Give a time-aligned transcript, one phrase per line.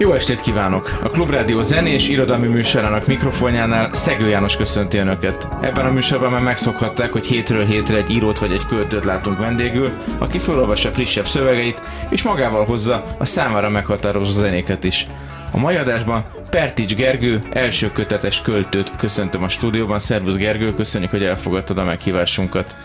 [0.00, 0.98] Jó estét kívánok!
[1.02, 5.48] A Klubrádió zenés irodalmi műsorának mikrofonjánál Szegő János köszönti Önöket.
[5.60, 9.90] Ebben a műsorban már megszokhatták, hogy hétről hétre egy írót vagy egy költőt látunk vendégül,
[10.18, 15.06] aki felolvassa frissebb szövegeit, és magával hozza a számára meghatározó zenéket is.
[15.52, 19.98] A mai adásban Pertics Gergő első kötetes költőt köszöntöm a stúdióban.
[19.98, 22.76] Szervusz Gergő, köszönjük, hogy elfogadtad a meghívásunkat.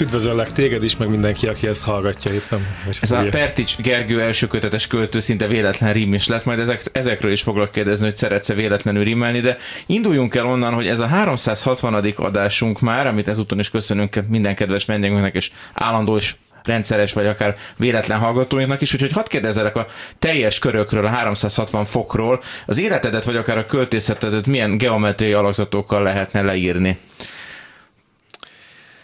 [0.00, 2.66] Üdvözöllek téged is, meg mindenki, aki ezt hallgatja éppen.
[3.00, 7.32] Ez a Pertics Gergő első kötetes költő szinte véletlen rím is lett, majd ezek, ezekről
[7.32, 11.94] is foglak kérdezni, hogy szeretsz-e véletlenül rímelni, de induljunk el onnan, hogy ez a 360.
[12.16, 17.56] adásunk már, amit ezúton is köszönünk minden kedves vendégünknek, és állandó és rendszeres, vagy akár
[17.76, 19.86] véletlen hallgatóinknak is, úgyhogy hadd kérdezzelek a
[20.18, 26.42] teljes körökről, a 360 fokról, az életedet, vagy akár a költészetedet milyen geometriai alakzatokkal lehetne
[26.42, 26.98] leírni?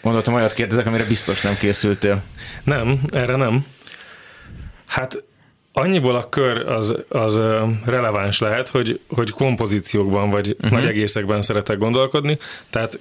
[0.07, 2.23] Gondoltam, olyat kérdezek, amire biztos nem készültél.
[2.65, 3.67] Nem, erre nem.
[4.87, 5.23] Hát
[5.73, 7.41] annyiból a kör az, az
[7.85, 10.71] releváns lehet, hogy, hogy kompozíciókban vagy uh-huh.
[10.71, 12.39] nagy egészekben szeretek gondolkodni,
[12.71, 12.99] tehát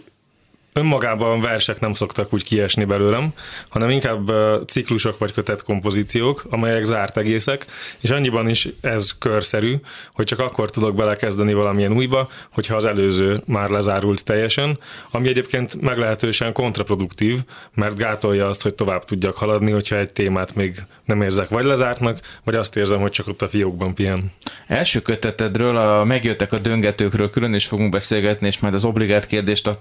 [0.79, 3.33] önmagában versek nem szoktak úgy kiesni belőlem,
[3.69, 4.31] hanem inkább
[4.67, 7.65] ciklusok vagy kötett kompozíciók, amelyek zárt egészek,
[7.99, 9.75] és annyiban is ez körszerű,
[10.13, 14.79] hogy csak akkor tudok belekezdeni valamilyen újba, hogyha az előző már lezárult teljesen,
[15.11, 17.39] ami egyébként meglehetősen kontraproduktív,
[17.73, 22.19] mert gátolja azt, hogy tovább tudjak haladni, hogyha egy témát még nem érzek vagy lezártnak,
[22.43, 24.31] vagy azt érzem, hogy csak ott a fiókban pihen.
[24.67, 29.67] Első kötetedről, a megjöttek a döngetőkről külön is fogunk beszélgetni, és majd az obligát kérdést
[29.67, 29.79] a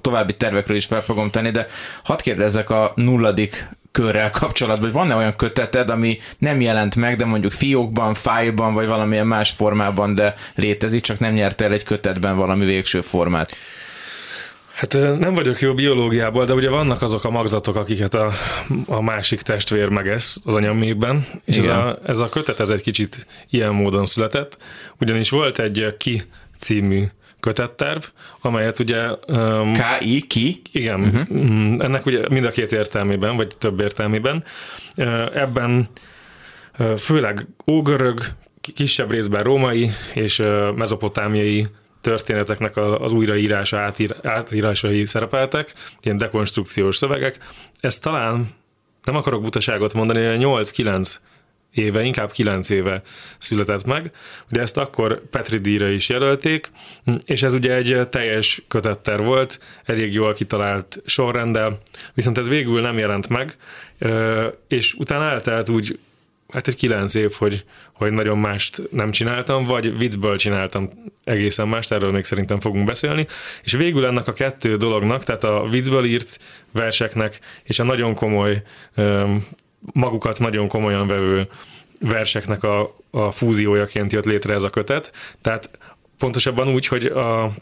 [0.00, 1.66] további tervekről is fel fogom tenni, de
[2.02, 7.24] hadd kérdezzek a nulladik körrel kapcsolatban, hogy van-e olyan köteted, ami nem jelent meg, de
[7.24, 12.36] mondjuk fiókban, fájban, vagy valamilyen más formában, de létezik, csak nem nyerte el egy kötetben
[12.36, 13.56] valami végső formát?
[14.74, 18.30] Hát nem vagyok jó biológiából, de ugye vannak azok a magzatok, akiket a,
[18.86, 23.26] a másik testvér megesz az anyamékben, és ez a, ez a kötet ez egy kicsit
[23.50, 24.58] ilyen módon született,
[25.00, 26.22] ugyanis volt egy Ki
[26.58, 27.04] című
[27.44, 28.02] kötetterv,
[28.40, 29.06] amelyet ugye...
[29.28, 30.20] Um, K.I.
[30.20, 30.62] Ki?
[30.72, 31.84] Igen, uh-huh.
[31.84, 34.44] ennek ugye mind a két értelmében, vagy több értelmében.
[35.34, 35.88] Ebben
[36.96, 38.20] főleg ógörög,
[38.74, 40.42] kisebb részben római és
[40.74, 41.66] mezopotámiai
[42.00, 47.38] történeteknek az újraírása, átír, átírásai szerepeltek, ilyen dekonstrukciós szövegek.
[47.80, 48.48] Ez talán,
[49.04, 51.14] nem akarok butaságot mondani, 8-9
[51.74, 53.02] éve, inkább kilenc éve
[53.38, 54.10] született meg.
[54.50, 56.70] Ugye ezt akkor Petri díjra is jelölték,
[57.24, 61.80] és ez ugye egy teljes kötetter volt, elég jól kitalált sorrendel,
[62.14, 63.56] viszont ez végül nem jelent meg,
[64.68, 65.98] és utána eltelt úgy
[66.54, 70.90] hát egy kilenc év, hogy, hogy nagyon mást nem csináltam, vagy viccből csináltam
[71.24, 73.26] egészen mást, erről még szerintem fogunk beszélni,
[73.62, 76.38] és végül ennek a kettő dolognak, tehát a viccből írt
[76.72, 78.62] verseknek, és a nagyon komoly
[79.92, 81.48] magukat nagyon komolyan vevő
[82.00, 85.12] verseknek a, a fúziójaként jött létre ez a kötet.
[85.40, 85.78] Tehát
[86.18, 87.52] pontosabban úgy, hogy a,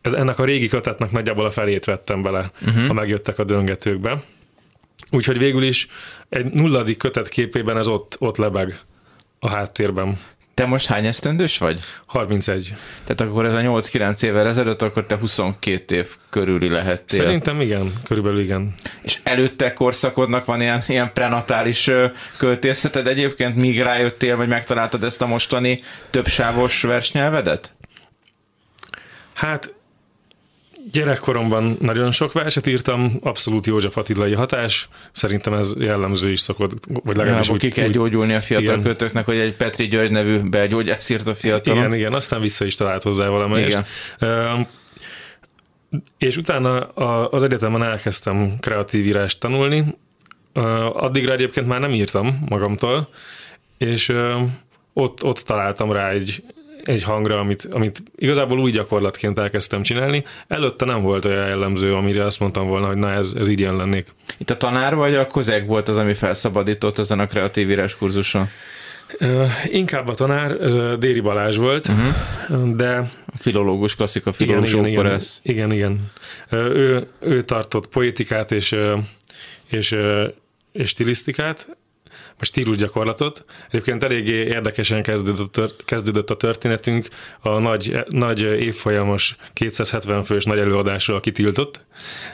[0.00, 2.86] ez, ennek a régi kötetnek nagyjából a felét vettem bele, uh-huh.
[2.86, 4.22] ha megjöttek a döngetőkbe.
[5.10, 5.88] Úgyhogy végül is
[6.28, 8.80] egy nulladik kötet képében ez ott, ott lebeg
[9.38, 10.18] a háttérben.
[10.56, 11.80] Te most hány esztendős vagy?
[12.06, 12.74] 31.
[13.04, 17.24] Tehát akkor ez a 8-9 évvel ezelőtt, akkor te 22 év körüli lehettél.
[17.24, 18.74] Szerintem igen, körülbelül igen.
[19.02, 21.90] És előtte korszakodnak van ilyen, ilyen prenatális
[22.36, 25.80] költészeted egyébként, míg rájöttél, vagy megtaláltad ezt a mostani
[26.10, 27.74] többsávos versnyelvedet?
[29.32, 29.74] Hát
[30.92, 36.72] Gyerekkoromban nagyon sok verset írtam, abszolút József Attilai hatás, szerintem ez jellemző is szokott,
[37.04, 38.82] vagy legalábbis ja, úgy, ki kell úgy, gyógyulni a fiatal igen.
[38.82, 41.76] kötőknek, hogy egy Petri György nevű belgyógyász írt a fiatal.
[41.76, 43.78] Igen, igen, aztán vissza is talált hozzá valamelyest.
[44.20, 44.54] Igen.
[44.58, 44.66] Uh,
[46.18, 46.78] és utána
[47.28, 49.84] az egyetemen elkezdtem kreatív írást tanulni,
[50.92, 53.08] addigra egyébként már nem írtam magamtól,
[53.78, 54.12] és
[54.92, 56.42] ott, ott találtam rá egy,
[56.86, 60.24] egy hangra, amit, amit igazából új gyakorlatként elkezdtem csinálni.
[60.48, 63.76] Előtte nem volt olyan jellemző, amire azt mondtam volna, hogy na ez, ez így ilyen
[63.76, 64.06] lennék.
[64.38, 68.48] Itt a tanár vagy a kozeg volt az, ami felszabadított ezen a kreatív írás kurzuson?
[69.20, 72.76] Uh, inkább a tanár, ez a Déri Balázs volt, uh-huh.
[72.76, 73.10] de...
[73.26, 76.10] A filológus, klasszika filológus igen, igen, igen, igen, igen.
[76.50, 78.76] Uh, ő, ő tartott poétikát és,
[79.70, 79.96] és,
[80.72, 81.76] és stilisztikát,
[82.38, 83.44] a stílusgyakorlatot.
[83.68, 85.02] Egyébként eléggé érdekesen
[85.84, 87.08] kezdődött, a történetünk
[87.40, 91.84] a nagy, nagy évfolyamos 270 fős nagy előadásról kitiltott.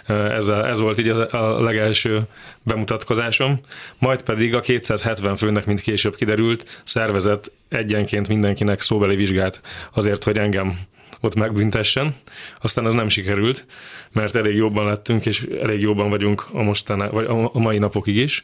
[0.07, 2.21] Ez, a, ez volt így a, a legelső
[2.63, 3.61] bemutatkozásom.
[3.99, 9.61] Majd pedig a 270 főnek, mint később kiderült, szervezett egyenként mindenkinek szóbeli vizsgát
[9.93, 10.79] azért, hogy engem
[11.21, 12.15] ott megbüntessen.
[12.61, 13.67] Aztán az nem sikerült,
[14.13, 18.43] mert elég jobban lettünk, és elég jobban vagyunk a mostaná, vagy a mai napokig is.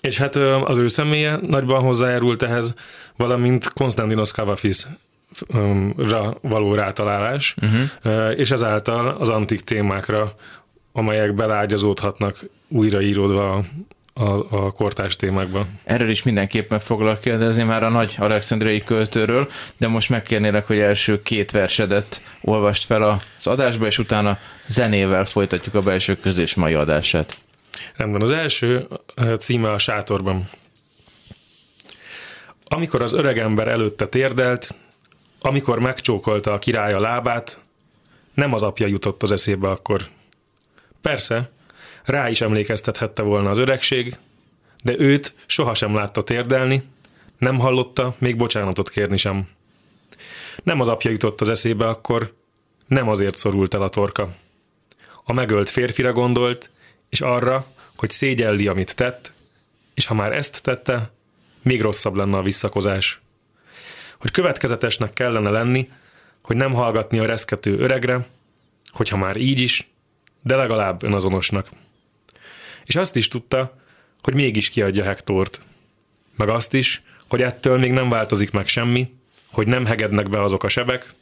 [0.00, 2.74] És hát az ő személye nagyban hozzájárult ehhez,
[3.16, 4.86] valamint Konstantinos Kavafis
[5.96, 8.38] ra való rátalálás, uh-huh.
[8.38, 10.32] és ezáltal az antik témákra,
[10.92, 13.64] amelyek belágyazódhatnak újraíródva
[14.14, 15.66] a, a kortárs témákban.
[15.84, 21.22] Erről is mindenképpen foglak kérdezni már a nagy alexandriai költőről, de most megkérnélek, hogy első
[21.22, 23.02] két versedet olvast fel
[23.38, 27.36] az adásba, és utána zenével folytatjuk a belső közlés mai adását.
[27.96, 28.88] Rendben, az első
[29.38, 30.48] címe a sátorban.
[32.64, 34.74] Amikor az öregember előtte térdelt,
[35.40, 37.58] amikor megcsókolta a király a lábát,
[38.34, 40.08] nem az apja jutott az eszébe akkor.
[41.00, 41.50] Persze,
[42.04, 44.16] rá is emlékeztethette volna az öregség,
[44.84, 46.82] de őt sohasem látta térdelni,
[47.38, 49.48] nem hallotta még bocsánatot kérni sem.
[50.62, 52.34] Nem az apja jutott az eszébe akkor,
[52.86, 54.34] nem azért szorult el a torka.
[55.24, 56.70] A megölt férfira gondolt,
[57.08, 57.66] és arra,
[57.96, 59.32] hogy szégyelli, amit tett,
[59.94, 61.10] és ha már ezt tette,
[61.62, 63.20] még rosszabb lenne a visszakozás.
[64.18, 65.90] Hogy következetesnek kellene lenni,
[66.42, 68.26] hogy nem hallgatni a reszkető öregre,
[68.90, 69.88] hogyha már így is,
[70.42, 71.68] de legalább önazonosnak
[72.88, 73.76] és azt is tudta,
[74.22, 75.60] hogy mégis kiadja Hektort.
[76.36, 79.14] Meg azt is, hogy ettől még nem változik meg semmi,
[79.50, 81.14] hogy nem hegednek be azok a sebek,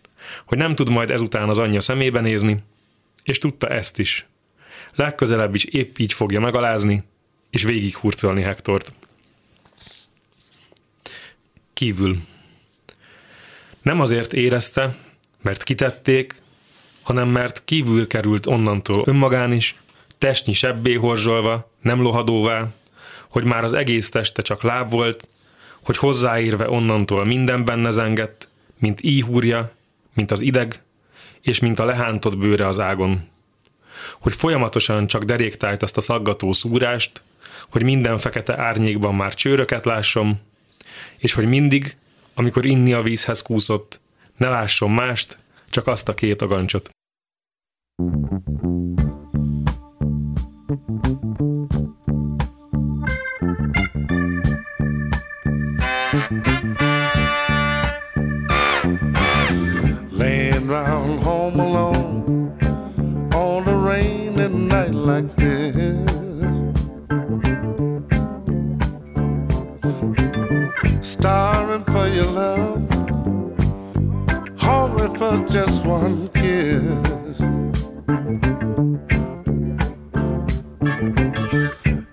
[0.44, 2.62] hogy nem tud majd ezután az anyja szemébe nézni,
[3.22, 4.26] és tudta ezt is.
[4.94, 7.02] Legközelebb is épp így fogja megalázni,
[7.50, 8.92] és végig hurcolni Hektort.
[11.72, 12.18] Kívül.
[13.82, 14.96] Nem azért érezte,
[15.42, 16.42] mert kitették,
[17.02, 19.76] hanem mert kívül került onnantól önmagán is,
[20.18, 22.68] testnyi sebbé horzsolva, nem lohadóvá,
[23.28, 25.28] hogy már az egész teste csak láb volt,
[25.82, 29.72] hogy hozzáérve onnantól minden benne zengett, mint íhúrja,
[30.14, 30.82] mint az ideg,
[31.40, 33.28] és mint a lehántott bőre az ágon.
[34.20, 37.22] Hogy folyamatosan csak deréktájt azt a szaggató szúrást,
[37.68, 40.40] hogy minden fekete árnyékban már csőröket lássom,
[41.18, 41.96] és hogy mindig,
[42.34, 44.00] amikor inni a vízhez kúszott,
[44.36, 45.38] ne lásson mást,
[45.70, 46.90] csak azt a két agancsot.
[47.96, 48.55] Laying
[65.06, 66.10] like this.
[71.00, 72.90] Starring for your love,
[74.58, 77.40] hungry for just one kiss.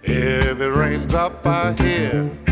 [0.03, 2.42] Every raindrop I hear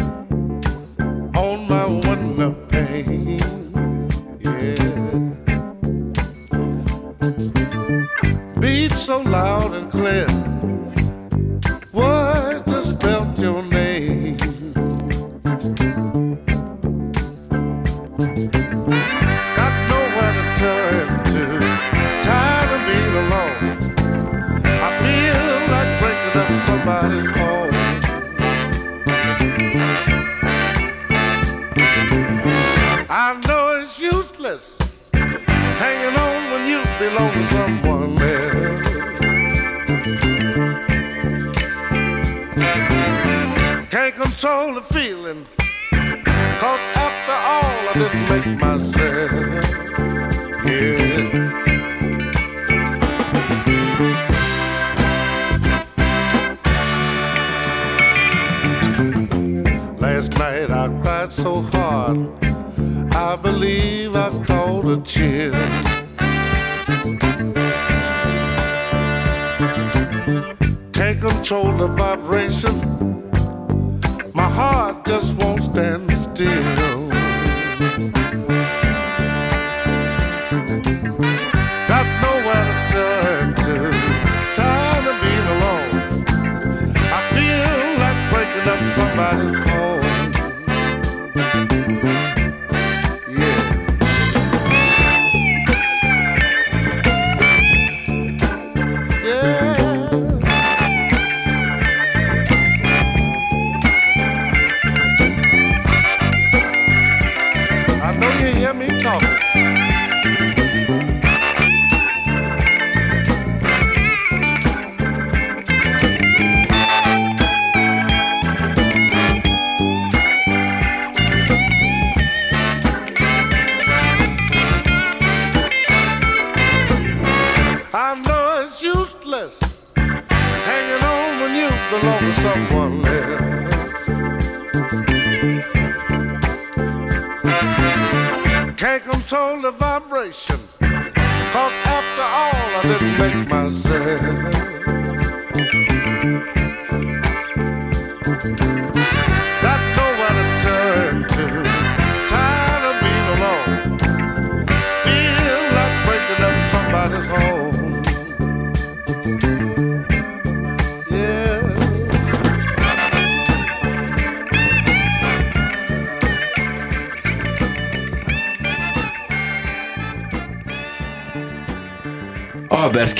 [89.22, 89.71] somebody's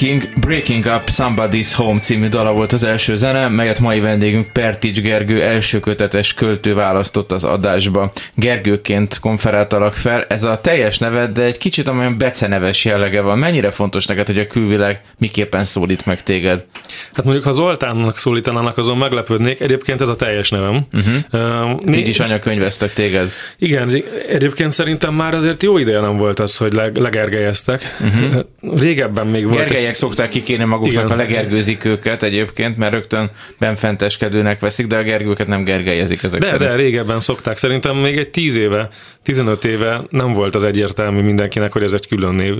[0.02, 5.02] King Breaking Up Somebody's Home című dala volt az első zene, melyet mai vendégünk Pertics
[5.02, 8.12] Gergő első kötetes költő választott az adásba.
[8.34, 13.38] Gergőként konferáltalak fel, ez a teljes neved, de egy kicsit olyan beceneves jellege van.
[13.38, 16.66] Mennyire fontos neked, hogy a külvilág miképpen szólít meg téged?
[17.14, 19.60] Hát mondjuk, ha Zoltánnak szólítanának, azon meglepődnék.
[19.60, 20.86] Egyébként ez a teljes nevem.
[20.94, 21.78] Uh-huh.
[21.88, 23.32] Uh, Így is anyakönyveztek téged.
[23.58, 27.98] Igen, egyébként szerintem már azért jó ideje nem volt az, hogy leg, legergelyeztek.
[28.00, 28.80] Uh-huh.
[28.80, 29.58] Régebben még volt.
[29.58, 31.08] Gergelyek szokták kikérni maguknak, Igen.
[31.08, 33.30] ha legergőzik őket egyébként, mert rögtön
[33.60, 36.70] benfenteskedőnek veszik, de a gergőket nem gergelyezik ezek De, szerint.
[36.70, 37.58] de régebben szokták.
[37.58, 38.90] Szerintem még egy 10 éve,
[39.24, 42.56] 15 éve nem volt az egyértelmű mindenkinek, hogy ez egy külön név.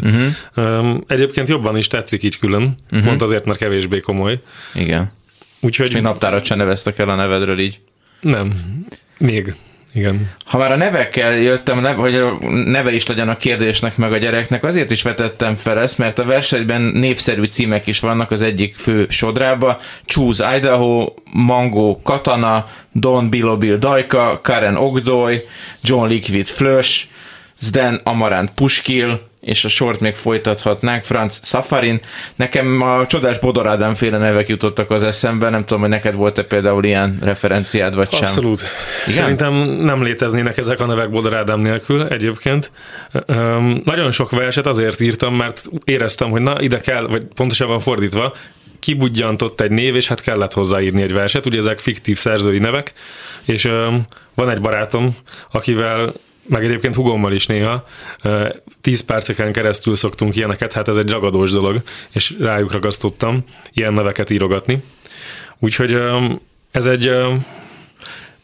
[0.56, 0.98] Uh-huh.
[1.08, 3.08] Egyébként jobban is tetszik így külön, uh-huh.
[3.08, 4.40] pont azért, mert kevésbé komoly.
[4.74, 5.12] Igen.
[5.60, 7.80] Úgyhogy Még naptárat sem neveztek el a nevedről így.
[8.20, 8.54] nem.
[9.18, 9.56] Még.
[9.94, 10.32] Igen.
[10.46, 14.64] Ha már a nevekkel jöttem, hogy a neve is legyen a kérdésnek meg a gyereknek,
[14.64, 19.06] azért is vetettem fel ezt, mert a versenyben névszerű címek is vannak az egyik fő
[19.10, 19.80] sodrába.
[20.06, 25.42] Choose Idaho, Mango Katana, Don Bilobil Dajka, Karen Ogdoy,
[25.82, 27.06] John Liquid Flush,
[27.60, 32.00] Zden Amarant Puskil, és a sort még folytathatnánk, Franz Safarin.
[32.36, 36.44] Nekem a csodás Bodor Ádám féle nevek jutottak az eszembe, nem tudom, hogy neked volt-e
[36.44, 38.22] például ilyen referenciád, vagy sem.
[38.22, 38.64] Abszolút.
[39.06, 39.22] Igen?
[39.22, 42.72] Szerintem nem léteznének ezek a nevek Bodor Ádám nélkül egyébként.
[43.26, 48.34] Öm, nagyon sok verset azért írtam, mert éreztem, hogy na ide kell, vagy pontosabban fordítva,
[48.80, 51.46] kibudjantott egy név, és hát kellett hozzáírni egy verset.
[51.46, 52.94] Ugye ezek fiktív szerzői nevek,
[53.46, 54.02] és öm,
[54.36, 55.16] van egy barátom,
[55.52, 56.14] akivel
[56.52, 57.88] meg egyébként hugommal is néha,
[58.82, 61.82] 10 perceken keresztül szoktunk ilyeneket, hát ez egy ragadós dolog,
[62.12, 64.84] és rájuk ragasztottam ilyen neveket írogatni.
[65.60, 66.02] Úgyhogy
[66.72, 67.12] ez egy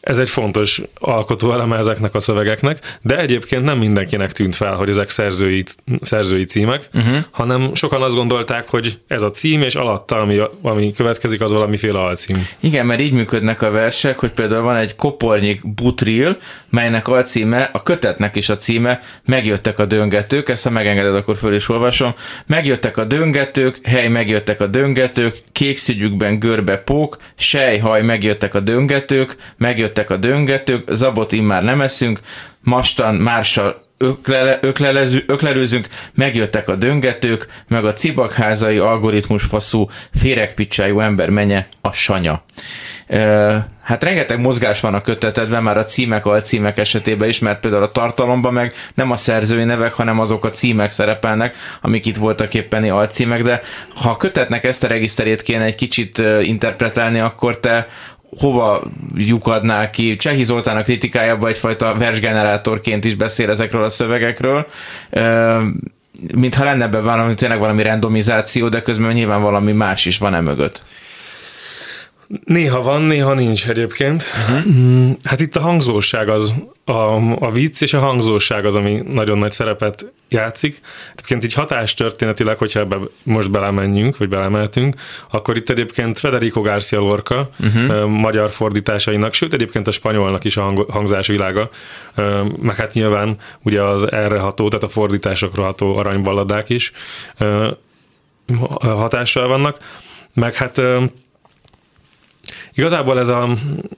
[0.08, 4.88] ez egy fontos alkotó eleme ezeknek a szövegeknek, de egyébként nem mindenkinek tűnt fel, hogy
[4.88, 5.64] ezek szerzői,
[6.00, 7.16] szerzői címek, uh-huh.
[7.30, 11.98] hanem sokan azt gondolták, hogy ez a cím, és alatta, ami, ami következik, az valamiféle
[11.98, 12.48] alcím.
[12.60, 16.36] Igen, mert így működnek a versek, hogy például van egy kopornyik butril,
[16.70, 21.54] melynek alcíme, a kötetnek is a címe, megjöttek a döngetők, ezt ha megengeded, akkor föl
[21.54, 22.14] is olvasom.
[22.46, 29.36] Megjöttek a döngetők, hely, megjöttek a döngetők, kék szügyükben görbe pók, sejhaj, megjöttek a döngetők,
[29.56, 32.20] megjöttek a döngetők, zabot immár nem eszünk,
[32.60, 41.30] mastan, mársal öklele, öklelezü, öklerőzünk, megjöttek a döngetők, meg a cibakházai algoritmus faszú féregpicsájú ember
[41.30, 42.42] menye, a sanya.
[43.06, 43.56] Ö,
[43.88, 47.92] Hát rengeteg mozgás van a kötetedben, már a címek, alcímek esetében is, mert például a
[47.92, 52.88] tartalomban meg nem a szerzői nevek, hanem azok a címek szerepelnek, amik itt voltak éppeni
[52.88, 53.60] alcímek, de
[53.94, 57.86] ha a kötetnek ezt a regiszterét kéne egy kicsit interpretálni, akkor te
[58.36, 58.82] hova
[59.16, 60.16] lyukadnál ki?
[60.16, 64.66] Csehi Zoltán a kritikájában egyfajta versgenerátorként is beszél ezekről a szövegekről.
[66.34, 70.40] Mintha lenne ebben valami, tényleg valami randomizáció, de közben nyilván valami más is van e
[70.40, 70.84] mögött.
[72.44, 74.24] Néha van, néha nincs egyébként.
[74.48, 75.16] Uh-huh.
[75.24, 76.54] Hát itt a hangzóság az,
[76.84, 76.92] a,
[77.44, 80.80] a vicc és a hangzóság az, ami nagyon nagy szerepet játszik.
[81.12, 84.96] Egyébként így hatástörténetileg, hogyha ebbe most belemenjünk, vagy belemeltünk,
[85.30, 88.06] akkor itt egyébként Federico Garcia Lorca uh-huh.
[88.06, 91.70] magyar fordításainak, sőt egyébként a spanyolnak is a hang, hangzásvilága,
[92.60, 96.92] meg hát nyilván ugye az erre ható, tehát a fordításokra ható aranyballadák is
[98.80, 99.78] hatással vannak,
[100.34, 100.80] meg hát
[102.78, 103.48] Igazából ez a,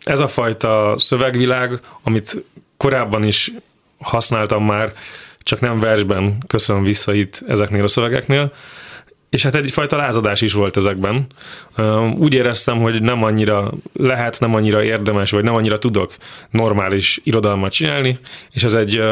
[0.04, 2.36] ez a fajta szövegvilág, amit
[2.76, 3.52] korábban is
[3.98, 4.92] használtam már,
[5.38, 8.52] csak nem versben köszön vissza itt ezeknél a szövegeknél,
[9.30, 11.26] és hát egyfajta lázadás is volt ezekben.
[12.18, 16.14] Úgy éreztem, hogy nem annyira lehet, nem annyira érdemes, vagy nem annyira tudok
[16.50, 18.18] normális irodalmat csinálni,
[18.50, 19.02] és ez egy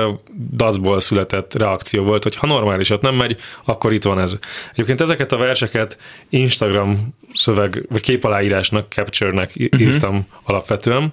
[0.53, 4.37] dacból született reakció volt, hogy ha normálisat nem megy, akkor itt van ez.
[4.73, 5.99] Egyébként ezeket a verseket
[6.29, 10.27] Instagram szöveg, vagy képaláírásnak, capture-nek írtam uh-huh.
[10.45, 11.13] alapvetően,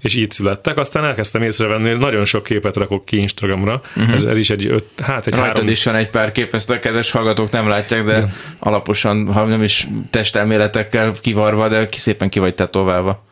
[0.00, 0.78] és így születtek.
[0.78, 3.82] Aztán elkezdtem észrevenni, hogy nagyon sok képet rakok ki Instagramra.
[3.96, 4.12] Uh-huh.
[4.12, 5.68] Ez, ez is egy öt, hát egy Rajtad három...
[5.68, 8.32] is van egy pár kép, ezt a kedves hallgatók nem látják, de Igen.
[8.58, 13.24] alaposan, ha nem is testelméletekkel kivarva, de ki szépen ki vagy tetoválva.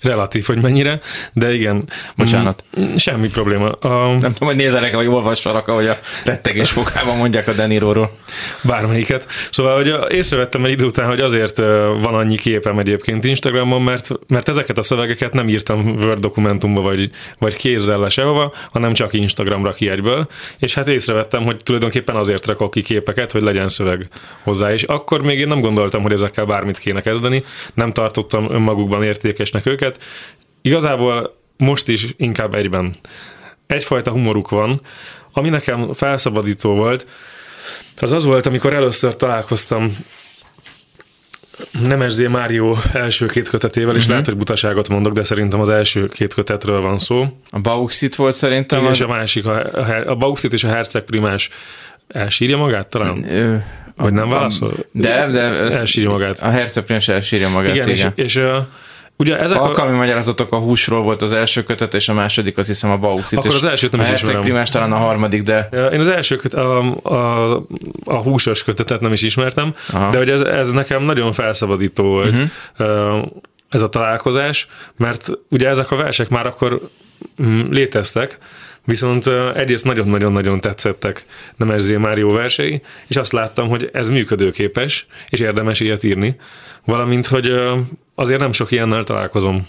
[0.00, 1.00] Relatív, hogy mennyire,
[1.32, 1.88] de igen.
[2.16, 2.64] Bocsánat.
[2.80, 3.70] Mm, Semmi probléma.
[3.70, 8.10] A, Nem tudom, hogy nézelek, vagy olvassalak, ahogy a rettegés fokában mondják a Deniróról.
[8.62, 9.26] bármelyiket.
[9.50, 11.56] Szóval, hogy észrevettem egy idő után, hogy azért
[12.00, 17.10] van annyi képem egyébként Instagramon, mert, mert ezeket a szövegeket nem írtam Word dokumentumba, vagy,
[17.38, 20.28] vagy kézzel le sehova, hanem csak Instagramra ki egyből,
[20.58, 24.08] és hát észrevettem, hogy tulajdonképpen azért rakok ki képeket, hogy legyen szöveg
[24.42, 29.02] hozzá, és akkor még én nem gondoltam, hogy ezekkel bármit kéne kezdeni, nem tartottam önmagukban
[29.02, 30.00] értékesnek őket.
[30.62, 32.94] Igazából most is inkább egyben.
[33.66, 34.80] Egyfajta humoruk van,
[35.32, 37.06] ami nekem felszabadító volt,
[38.00, 39.96] az az volt, amikor először találkoztam
[41.82, 44.10] Nemes Mário első két kötetével, és uh-huh.
[44.10, 47.26] lehet, hogy butaságot mondok, de szerintem az első két kötetről van szó.
[47.50, 48.78] A Bauxit volt szerintem.
[48.78, 51.48] Igen, az- és a másik, a, a, a Bauxit és a Herceg Primás
[52.08, 53.24] elsírja magát talán?
[53.30, 53.56] Ö,
[53.96, 54.72] Vagy nem válaszol?
[54.92, 56.40] De, de Elsírja magát.
[56.40, 58.12] A Herceg Prince elsírja magát, igen, igen.
[58.16, 58.42] és, és
[59.16, 62.68] ugye ezek a, Alkalmi magyarázatok a húsról volt az első kötet, és a második azt
[62.68, 63.38] hiszem a Bauxit.
[63.38, 64.40] Akkor az elsőt nem a is ismerem.
[64.40, 67.52] Primás talán a harmadik, de Én az első köt, a, a,
[68.04, 70.10] a húsos kötetet nem is ismertem, Aha.
[70.10, 72.32] De hogy ez, ez nekem nagyon felszabadító volt
[72.78, 73.28] uh-huh.
[73.68, 76.80] ez a találkozás, mert ugye ezek a versek már akkor
[77.42, 78.38] mm, léteztek,
[78.84, 81.24] viszont egyrészt nagyon-nagyon-nagyon tetszettek
[81.56, 86.36] Nemezzé Mário versei, és azt láttam, hogy ez működőképes, és érdemes ilyet írni,
[86.84, 87.54] valamint, hogy
[88.18, 89.66] azért nem sok ilyennel találkozom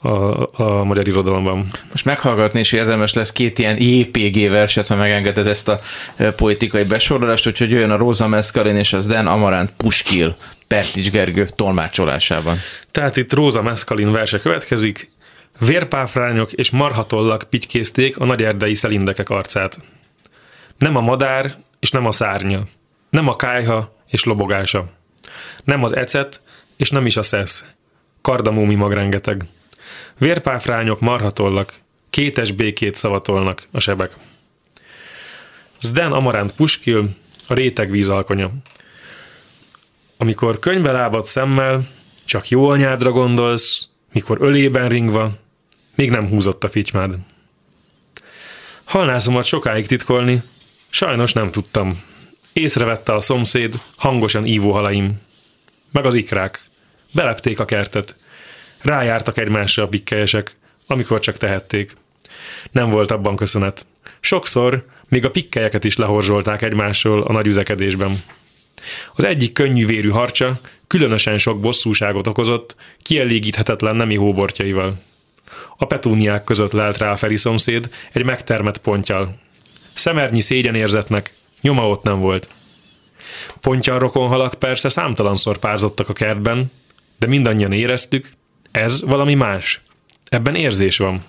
[0.00, 1.66] a, a magyar irodalomban.
[1.90, 5.80] most meghallgatni is érdemes lesz két ilyen JPG verset, ha megengeded ezt a
[6.16, 10.36] e, poetikai besorolást, úgyhogy jöjjön a Róza Meszkalin és az Den Amarant Puskil
[10.68, 12.58] Pertics Gergő tolmácsolásában.
[12.90, 15.12] Tehát itt Róza Meszkalin verse következik.
[15.58, 19.78] Vérpáfrányok és marhatollak pitykézték a nagy erdei szelindekek arcát.
[20.78, 22.62] Nem a madár és nem a szárnya.
[23.10, 24.90] Nem a kájha és lobogása.
[25.64, 26.42] Nem az ecet
[26.76, 27.64] és nem is a szesz.
[28.20, 29.44] Kardamómi mag rengeteg.
[30.18, 31.74] Vérpáfrányok marhatollak,
[32.10, 34.16] kétes békét szavatolnak a sebek.
[35.80, 37.08] Zden Amarant Puskil,
[37.46, 38.50] a réteg vízalkonya.
[40.16, 41.88] Amikor könyvbe lábad szemmel,
[42.24, 45.32] csak jó anyádra gondolsz, mikor ölében ringva,
[45.94, 47.16] még nem húzott a fitymád.
[48.84, 50.42] Halnászomat sokáig titkolni,
[50.90, 52.02] sajnos nem tudtam.
[52.52, 55.20] Észrevette a szomszéd, hangosan ívó halaim.
[55.94, 56.62] Meg az ikrák.
[57.12, 58.16] Belepték a kertet.
[58.82, 61.96] Rájártak egymásra a pikkelyesek, amikor csak tehették.
[62.70, 63.86] Nem volt abban köszönet.
[64.20, 68.22] Sokszor még a pikkelyeket is lehorzsolták egymásról a nagy üzekedésben.
[69.14, 75.02] Az egyik könnyűvérű harcsa különösen sok bosszúságot okozott, kielégíthetetlen nemi hóbortjaival.
[75.76, 79.38] A petúniák között lelt rá a Feri szomszéd egy megtermett ponttyal.
[79.92, 82.48] Szemernyi szégyenérzetnek nyoma ott nem volt.
[83.60, 86.70] Pontyal rokonhalak persze számtalanszor párzottak a kertben,
[87.18, 88.30] de mindannyian éreztük,
[88.70, 89.80] ez valami más.
[90.28, 91.22] Ebben érzés van.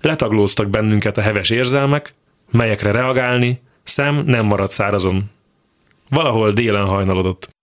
[0.00, 2.14] Letaglóztak bennünket a heves érzelmek,
[2.50, 5.30] melyekre reagálni szem nem maradt szárazon.
[6.08, 7.55] Valahol délen hajnalodott.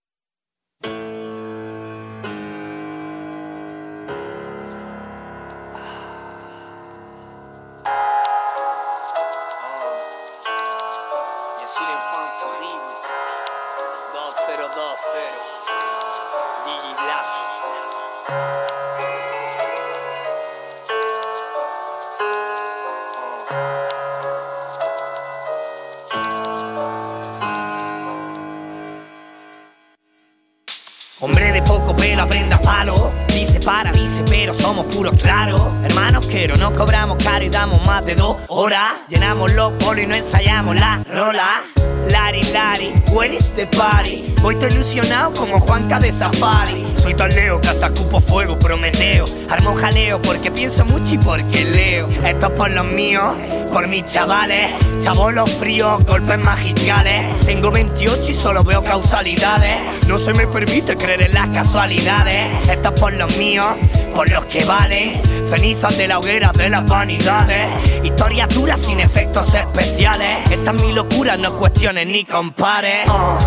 [34.73, 38.91] somos puro claro, hermano quiero, no cobramos caro y damos más de dos horas.
[39.07, 41.61] Llenamos los polos y no ensayamos la rola.
[42.09, 44.33] Lari, Lari, where is the party?
[44.41, 46.85] Voy todo ilusionado como Juanca de Safari.
[46.97, 49.25] Soy tan leo que hasta cupo fuego, prometeo.
[49.49, 52.09] Armo jaleo porque pienso mucho y porque leo.
[52.25, 53.35] Esto es por los míos,
[53.71, 54.71] por mis chavales.
[55.03, 57.25] Chavolos fríos, golpes magistrales.
[57.45, 59.75] Tengo 28 y solo veo causalidades.
[60.07, 62.69] No se me permite creer en las casualidades.
[62.69, 63.67] Esto es por los míos,
[64.15, 65.21] por los que valen.
[65.55, 67.67] Cenizas de la hoguera de las vanidades.
[68.03, 70.39] Historias duras sin efectos especiales.
[70.49, 73.07] Esta es mi locura, no cuestiones ni compares.
[73.07, 73.37] Oh.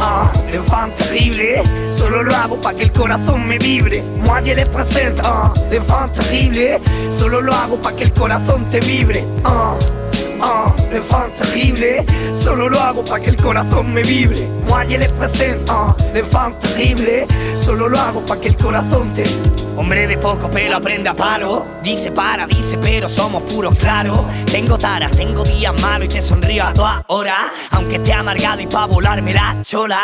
[0.00, 1.60] Ah, l'enfant terrible,
[1.90, 4.00] solo lo hago para que el corazón me vibre.
[4.24, 8.78] Moi je les presente, ah, l'enfant terrible, solo lo hago para que el corazón te
[8.78, 9.24] vibre.
[9.44, 9.74] Ah,
[10.42, 14.48] ah, l'enfant terrible, solo lo hago para que el corazón me vibre.
[14.88, 17.26] Je les presente, ah, l'enfant terrible,
[17.56, 19.24] solo lo hago para que el corazón te.
[19.76, 21.64] Hombre de poco pelo aprende a palo.
[21.82, 24.20] Dice para, dice pero somos puros claros.
[24.50, 27.36] Tengo taras, tengo días malos y te sonrío a toda hora.
[27.70, 30.00] Aunque esté amargado y pa' volarme la chola.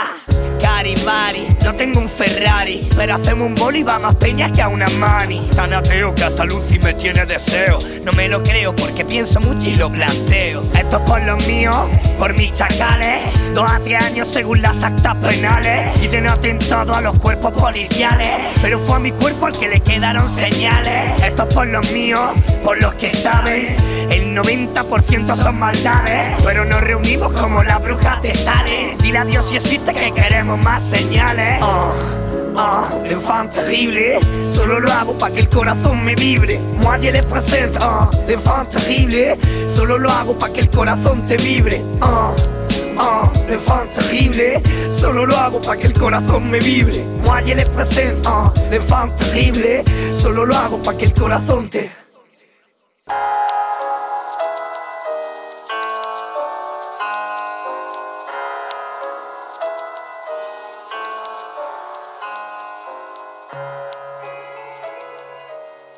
[0.58, 4.68] Cari Mari, no tengo un Ferrari, pero hacemos un boli va más peñas que a
[4.68, 5.48] una mani.
[5.54, 7.78] Tan ateo que hasta Lucy me tiene deseo.
[8.04, 10.62] No me lo creo porque pienso mucho y lo planteo.
[10.74, 11.76] Esto es por los míos,
[12.18, 13.22] por mis chacales.
[13.54, 16.02] Dos a tres años según las actas penales.
[16.02, 18.28] Y de no atentado a los cuerpos policiales.
[18.62, 21.22] Pero fue a mi cuerpo al que le quedaron señales.
[21.24, 22.20] Esto es por los míos,
[22.62, 23.76] por los que saben.
[24.10, 26.36] El 90% son maldades.
[26.44, 28.96] Pero nos reunimos como las brujas de Salen.
[28.98, 31.60] Dile a Dios si existe que queremos más señales.
[31.62, 31.92] Oh.
[32.58, 36.58] Ah, l'enfant terrible, solo lo hago para que el corazón me vibre.
[36.80, 41.36] Moi je le presento, ah, l'enfant terrible, solo lo hago para que el corazón te
[41.36, 41.82] vibre.
[42.00, 42.32] Ah,
[42.98, 47.04] ah, l'enfant terrible, solo lo hago para que el corazón me vibre.
[47.24, 51.90] Moi je le presento, ah, l'enfant terrible, solo lo hago para que el corazón te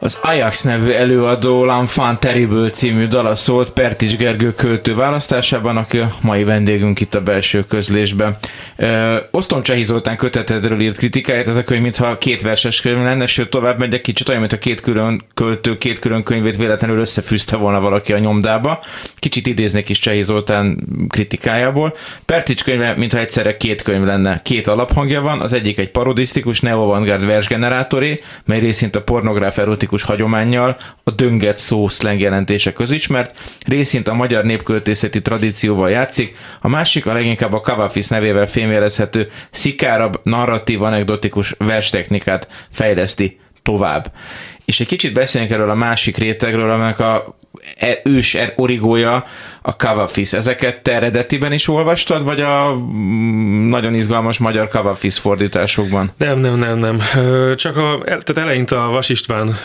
[0.09, 6.13] Az Ajax nevű előadó L'Enfant Terrible című dala szólt Pertis Gergő költő választásában, aki a
[6.21, 8.37] mai vendégünk itt a belső közlésben.
[9.31, 13.51] Osztom Csehi Zoltán kötetedről írt kritikáját, ez a könyv mintha két verses könyv lenne, sőt
[13.51, 17.57] tovább megy, egy kicsit olyan, mint a két külön költő, két külön könyvét véletlenül összefűzte
[17.57, 18.83] volna valaki a nyomdába.
[19.17, 21.97] Kicsit idéznék is Csehi Zoltán kritikájából.
[22.25, 24.41] Pertics könyve, mintha egyszerre két könyv lenne.
[24.43, 30.03] Két alaphangja van, az egyik egy parodisztikus neo-avantgárd versgenerátoré, mely részint a pornográf erotikus klasszikus
[30.03, 37.07] hagyományjal, a dönget szó szleng jelentése közismert, részint a magyar népköltészeti tradícióval játszik, a másik
[37.07, 44.13] a leginkább a Kavafis nevével fémjelezhető szikárabb, narratív, anekdotikus verstechnikát fejleszti tovább.
[44.65, 47.38] És egy kicsit beszéljünk erről a másik rétegről, aminek a
[48.05, 49.25] ős er, origója
[49.63, 50.33] a Kavafis.
[50.33, 56.11] Ezeket te eredetiben is olvastad, vagy a mm, nagyon izgalmas magyar Kavafis fordításokban?
[56.17, 57.01] Nem, nem, nem, nem.
[57.57, 59.59] Csak a, tehát eleinte a Vas István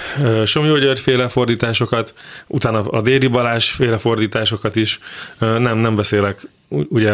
[0.45, 2.13] Somjó György féle fordításokat,
[2.47, 4.99] utána a Déri Balázs féle fordításokat is.
[5.39, 7.13] Nem, nem beszélek ugye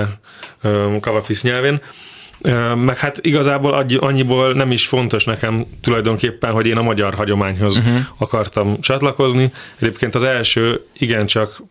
[1.00, 1.82] Kavafis nyelvén.
[2.76, 8.00] Meg hát igazából annyiból nem is fontos nekem tulajdonképpen, hogy én a magyar hagyományhoz uh-huh.
[8.18, 9.52] akartam csatlakozni.
[9.80, 11.62] Egyébként az első igencsak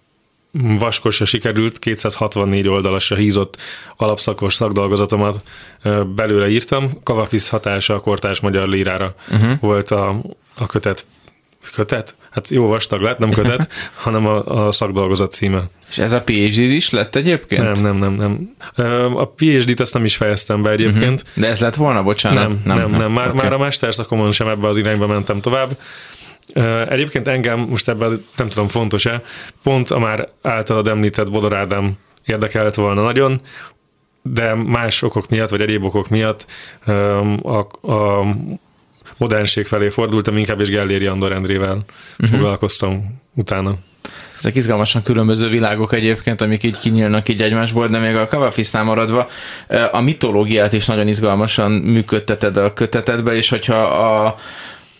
[0.78, 3.56] vaskosra sikerült, 264 oldalasra hízott
[3.96, 5.40] alapszakos szakdolgozatomat
[6.14, 7.02] belőle írtam.
[7.02, 9.60] Kavafis hatása a kortárs magyar lírára uh-huh.
[9.60, 10.20] volt a,
[10.56, 11.06] a kötet.
[11.74, 12.14] Kötet?
[12.30, 13.72] Hát jó vastag lett, nem kötet,
[14.04, 15.62] hanem a, a szakdolgozat címe.
[15.88, 17.62] És ez a PhD is lett egyébként?
[17.62, 18.12] Nem, nem, nem,
[18.76, 19.16] nem.
[19.16, 21.20] A PhD-t azt nem is fejeztem be egyébként.
[21.20, 21.42] Uh-huh.
[21.42, 22.48] De ez lett volna, bocsánat?
[22.48, 23.00] Nem, nem, nem.
[23.00, 23.12] nem.
[23.12, 23.40] Már, okay.
[23.40, 25.78] már a mesterszakomon sem ebbe az irányba mentem tovább.
[26.88, 29.22] Egyébként engem most ebben nem tudom fontos-e,
[29.62, 33.40] pont a már általad említett Bodor Ádám érdekelt volna nagyon,
[34.22, 36.46] de más okok miatt, vagy egyéb okok miatt
[37.42, 37.58] a,
[37.92, 38.26] a
[39.18, 42.28] modernség felé fordultam inkább, és Gelléri Andor Endrével uh-huh.
[42.28, 43.74] foglalkoztam utána.
[44.38, 49.28] Ezek izgalmasan különböző világok egyébként, amik így kinyílnak így egymásból, de még a Kavafisznál maradva
[49.92, 54.34] a mitológiát is nagyon izgalmasan működteted a kötetedbe, és hogyha a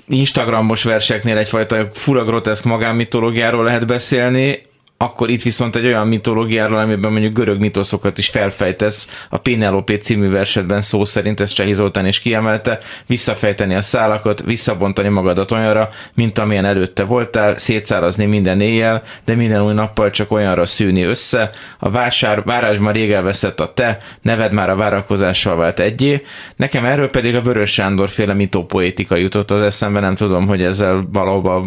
[0.08, 4.66] Instagramos verseknél egyfajta fura groteszk magánmitológiáról lehet beszélni,
[5.00, 10.28] akkor itt viszont egy olyan mitológiáról, amiben mondjuk görög mitoszokat is felfejtesz, a Penelope című
[10.28, 16.38] versetben szó szerint, ezt Csehi Zoltán is kiemelte, visszafejteni a szálakat, visszabontani magadat olyanra, mint
[16.38, 21.90] amilyen előtte voltál, szétszárazni minden éjjel, de minden új nappal csak olyanra szűni össze, a
[21.90, 26.22] vásár, várásban rég elveszett a te, neved már a várakozással vált egyé,
[26.56, 31.08] nekem erről pedig a Vörös Sándor féle mitopoétika jutott az eszembe, nem tudom, hogy ezzel
[31.12, 31.66] valahova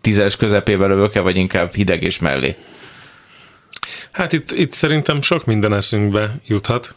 [0.00, 2.56] tízes közepébe lövök-e, vagy inkább hideg és mellé.
[4.10, 6.94] Hát itt, itt szerintem sok minden eszünkbe juthat.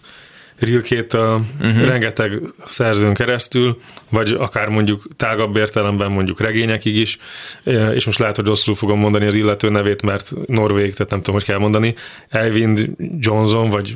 [0.60, 1.86] Rilkét a uh-huh.
[1.86, 7.18] rengeteg szerzőn keresztül, vagy akár mondjuk tágabb értelemben mondjuk regényekig is,
[7.94, 11.36] és most lehet, hogy rosszul fogom mondani az illető nevét, mert Norvég, tehát nem tudom,
[11.36, 11.96] hogy kell mondani,
[12.30, 13.96] Eivind Johnson, vagy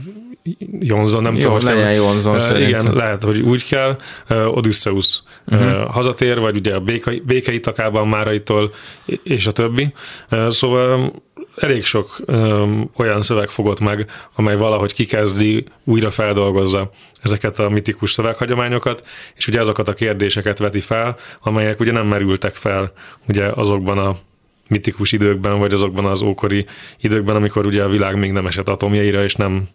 [0.79, 3.95] Jonzon, nem Jó, tudom, hogy legyen Jonzon uh, Igen, lehet, hogy úgy kell.
[4.29, 5.67] Uh, Odysseus uh-huh.
[5.67, 8.73] uh, hazatér, vagy ugye a béke, békeitakában Máraitól,
[9.23, 9.93] és a többi.
[10.31, 11.13] Uh, szóval
[11.57, 16.91] elég sok um, olyan szöveg fogott meg, amely valahogy kikezdi, újra feldolgozza
[17.21, 22.55] ezeket a mitikus szöveghagyományokat, és ugye azokat a kérdéseket veti fel, amelyek ugye nem merültek
[22.55, 22.91] fel
[23.27, 24.17] ugye azokban a
[24.69, 26.65] mitikus időkben, vagy azokban az ókori
[26.99, 29.67] időkben, amikor ugye a világ még nem esett atomjaira, és nem,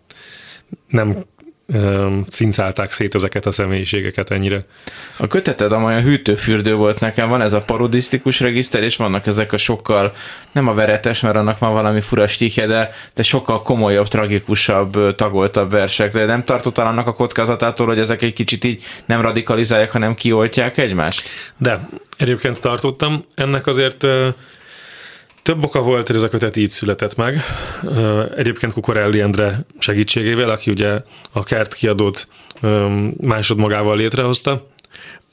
[0.87, 1.25] nem öm,
[2.29, 4.65] cincálták szét ezeket a személyiségeket ennyire.
[5.17, 9.57] A köteted amolyan hűtőfürdő volt nekem, van ez a parodisztikus regiszter, és vannak ezek a
[9.57, 10.13] sokkal,
[10.53, 15.71] nem a veretes, mert annak van valami fura stíkje, de, de sokkal komolyabb, tragikusabb, tagoltabb
[15.71, 16.13] versek.
[16.13, 20.79] De nem tartottál annak a kockázatától, hogy ezek egy kicsit így nem radikalizálják, hanem kioltják
[20.79, 21.29] egymást?
[21.57, 23.25] De egyébként tartottam.
[23.35, 24.07] Ennek azért
[25.43, 27.41] több oka volt, hogy ez a kötet így született meg.
[28.37, 31.01] Egyébként Kukorelli Endre segítségével, aki ugye
[31.33, 32.29] a kert kiadót
[33.21, 34.67] másodmagával létrehozta.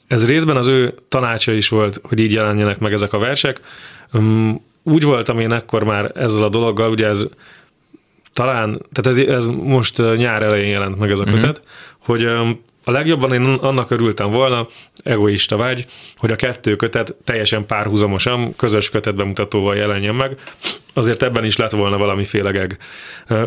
[0.06, 3.60] Ez részben az ő tanácsa is volt, hogy így jelenjenek meg ezek a versek.
[4.82, 7.26] Úgy voltam én ekkor már ezzel a dologgal, ugye ez
[8.32, 12.06] talán, tehát ez, ez most nyár elején jelent meg ez a kötet, uh-huh.
[12.06, 12.56] hogy
[12.90, 14.68] a legjobban én annak örültem volna,
[15.02, 20.38] egoista vágy, hogy a kettő kötet teljesen párhuzamosan, közös kötetbemutatóval jelenjen meg,
[20.92, 22.78] azért ebben is lett volna valamiféle geg.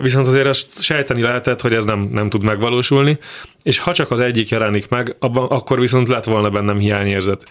[0.02, 3.18] Viszont azért azt sejteni lehetett, hogy ez nem, nem tud megvalósulni,
[3.64, 7.46] és ha csak az egyik jelenik meg, abban, akkor viszont lett volna bennem hiányérzet.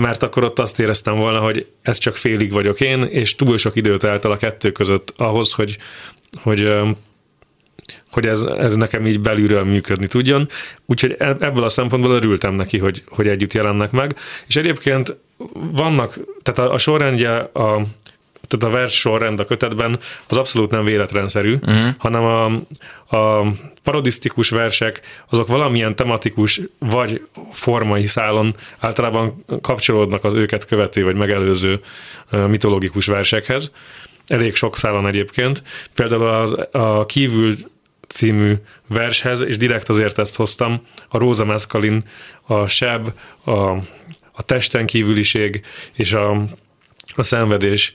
[0.00, 3.76] Mert akkor ott azt éreztem volna, hogy ez csak félig vagyok én, és túl sok
[3.76, 5.76] időt telt el a kettő között ahhoz, hogy,
[6.42, 6.72] hogy
[8.12, 10.48] hogy ez, ez nekem így belülről működni tudjon.
[10.86, 14.16] Úgyhogy e- ebből a szempontból örültem neki, hogy, hogy együtt jelennek meg.
[14.46, 15.16] És egyébként
[15.54, 17.86] vannak, tehát a, a sorrendje, a,
[18.48, 21.94] tehát a vers sorrend a kötetben az abszolút nem véletlenszerű, uh-huh.
[21.98, 22.44] hanem a,
[23.16, 31.16] a parodisztikus versek, azok valamilyen tematikus vagy formai szálon általában kapcsolódnak az őket követő vagy
[31.16, 31.80] megelőző
[32.48, 33.72] mitológikus versekhez.
[34.26, 35.62] Elég sok szálon egyébként.
[35.94, 37.56] Például az, a kívül
[38.12, 38.54] című
[38.86, 42.02] vershez, és direkt azért ezt hoztam, a Róza Meszkalin,
[42.42, 43.12] a Seb,
[43.44, 43.70] a,
[44.32, 46.30] a testen kívüliség és a,
[47.16, 47.94] a szenvedés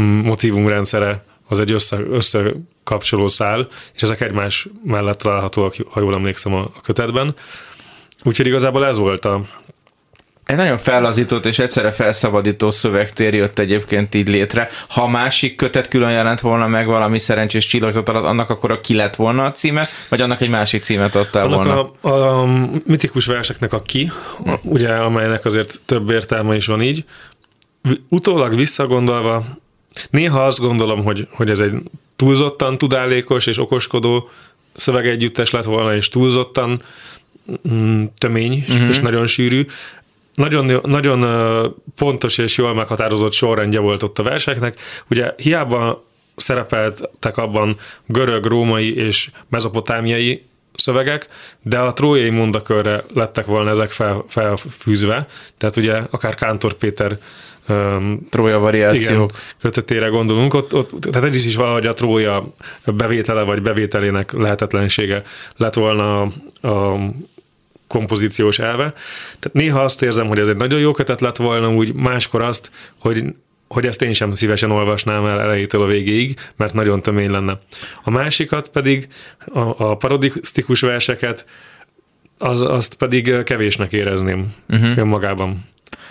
[0.00, 6.54] mm, motivumrendszere az egy össze, összekapcsoló szál, és ezek egymás mellett találhatóak, ha jól emlékszem
[6.54, 7.34] a, a kötetben.
[8.22, 9.44] Úgyhogy igazából ez volt a,
[10.44, 14.68] Egy nagyon fellazított és egyszerre felszabadító szövegtér jött egyébként így létre.
[14.88, 18.80] Ha a másik kötet külön jelent volna meg valami szerencsés csillagzat alatt, annak akkor a
[18.80, 21.72] ki lett volna a címe, vagy annak egy másik címet adtál volna?
[21.72, 22.46] Annak a, a
[22.86, 24.10] mitikus verseknek a ki,
[24.44, 27.04] a, ugye, amelynek azért több értelme is van így.
[28.08, 29.44] Utólag visszagondolva,
[30.10, 31.72] néha azt gondolom, hogy, hogy ez egy
[32.16, 34.28] túlzottan tudálékos és okoskodó
[34.74, 36.82] szövegegyüttes lett volna, és túlzottan
[37.68, 38.88] mm, tömény uh-huh.
[38.88, 39.66] és nagyon sűrű.
[40.34, 41.20] Nagyon, nagyon
[41.96, 44.80] pontos és jól meghatározott sorrendje volt ott a verseknek.
[45.10, 46.04] Ugye hiába
[46.36, 50.42] szerepeltek abban görög, római és mezopotámiai
[50.74, 51.28] szövegek,
[51.62, 55.26] de a trójai mondakörre lettek volna ezek fel, felfűzve,
[55.58, 57.18] tehát ugye akár Kántor Péter
[57.66, 59.30] öm, Trója variációk.
[59.30, 64.32] igen, kötetére gondolunk, ott, ott, tehát ez is, is valahogy a trója bevétele vagy bevételének
[64.32, 65.22] lehetetlensége
[65.56, 66.98] lett volna a, a
[67.86, 68.92] kompozíciós elve.
[69.38, 72.70] Tehát néha azt érzem, hogy ez egy nagyon jó kötet lett volna, úgy máskor azt,
[72.98, 73.24] hogy
[73.68, 77.58] hogy ezt én sem szívesen olvasnám el elejétől a végéig, mert nagyon tömény lenne.
[78.04, 79.08] A másikat pedig,
[79.46, 81.46] a, a parodisztikus verseket,
[82.38, 84.98] az, azt pedig kevésnek érezném uh-huh.
[84.98, 85.64] önmagában.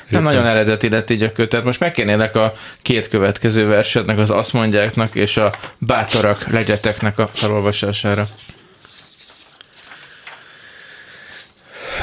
[0.09, 1.63] Nem nagyon eredeti lett így a kötet.
[1.63, 8.25] Most megkérnélek a két következő versednek, az azt mondjáknak és a bátorak legyeteknek a felolvasására.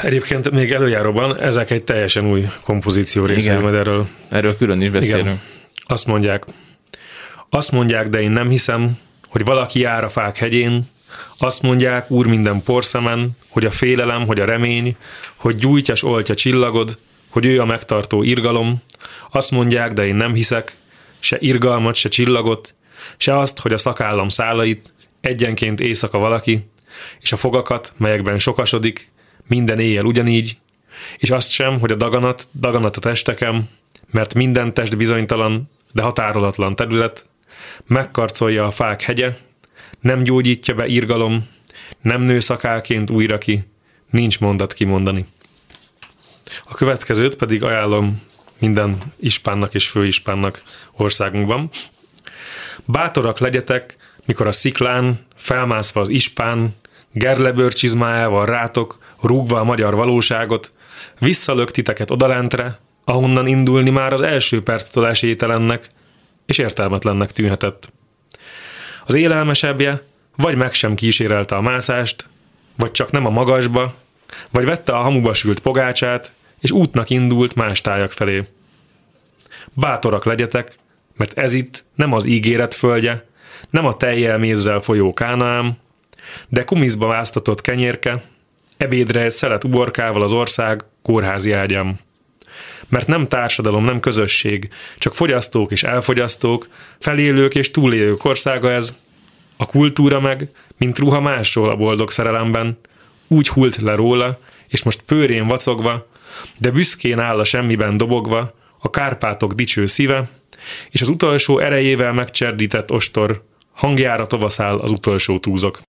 [0.01, 5.25] Egyébként még előjáróban ezek egy teljesen új kompozíció része, majd erről Erről külön is beszélünk.
[5.25, 5.41] Igen.
[5.85, 6.45] Azt mondják,
[7.49, 10.89] azt mondják, de én nem hiszem, hogy valaki jár a fák hegyén,
[11.37, 14.95] azt mondják, úr minden porszemen, hogy a félelem, hogy a remény,
[15.35, 16.97] hogy gyújtjas oltja csillagod,
[17.29, 18.81] hogy ő a megtartó irgalom.
[19.31, 20.75] Azt mondják, de én nem hiszek,
[21.19, 22.73] se irgalmat, se csillagot,
[23.17, 26.69] se azt, hogy a szakállam szálait egyenként éjszaka valaki,
[27.19, 29.11] és a fogakat, melyekben sokasodik,
[29.47, 30.57] minden éjjel ugyanígy,
[31.17, 33.69] és azt sem, hogy a daganat, daganat a testekem,
[34.11, 37.25] mert minden test bizonytalan, de határolatlan terület,
[37.85, 39.37] megkarcolja a fák hegye,
[39.99, 41.47] nem gyógyítja be irgalom,
[42.01, 43.63] nem nő szakálként újra ki,
[44.09, 45.25] nincs mondat kimondani.
[46.65, 48.21] A következőt pedig ajánlom
[48.59, 51.69] minden ispánnak és főispánnak országunkban.
[52.85, 56.75] Bátorak legyetek, mikor a sziklán, felmászva az ispán,
[57.11, 60.71] gerlebőrcsizmájával rátok, rúgva a magyar valóságot,
[61.19, 65.89] visszalök titeket odalentre, ahonnan indulni már az első perctől esélytelennek,
[66.45, 67.93] és értelmetlennek tűnhetett.
[69.05, 70.01] Az élelmesebbje
[70.35, 72.25] vagy meg sem kísérelte a mászást,
[72.75, 73.93] vagy csak nem a magasba,
[74.49, 78.43] vagy vette a hamuba sült pogácsát, és útnak indult más tájak felé.
[79.73, 80.75] Bátorak legyetek,
[81.15, 83.25] mert ez itt nem az ígéret földje,
[83.69, 85.77] nem a tejjel mézzel folyó kánaám,
[86.47, 88.23] de kumiszba váztatott kenyérke,
[88.81, 91.99] ebédre egy szelet uborkával az ország kórházi ágyam.
[92.89, 96.67] Mert nem társadalom, nem közösség, csak fogyasztók és elfogyasztók,
[96.99, 98.95] felélők és túlélők országa ez,
[99.57, 102.79] a kultúra meg, mint ruha másról a boldog szerelemben,
[103.27, 106.07] úgy hult le róla, és most pőrén vacogva,
[106.57, 110.29] de büszkén áll a semmiben dobogva, a Kárpátok dicső szíve,
[110.89, 115.81] és az utolsó erejével megcserdített ostor hangjára tovaszáll az utolsó túzok.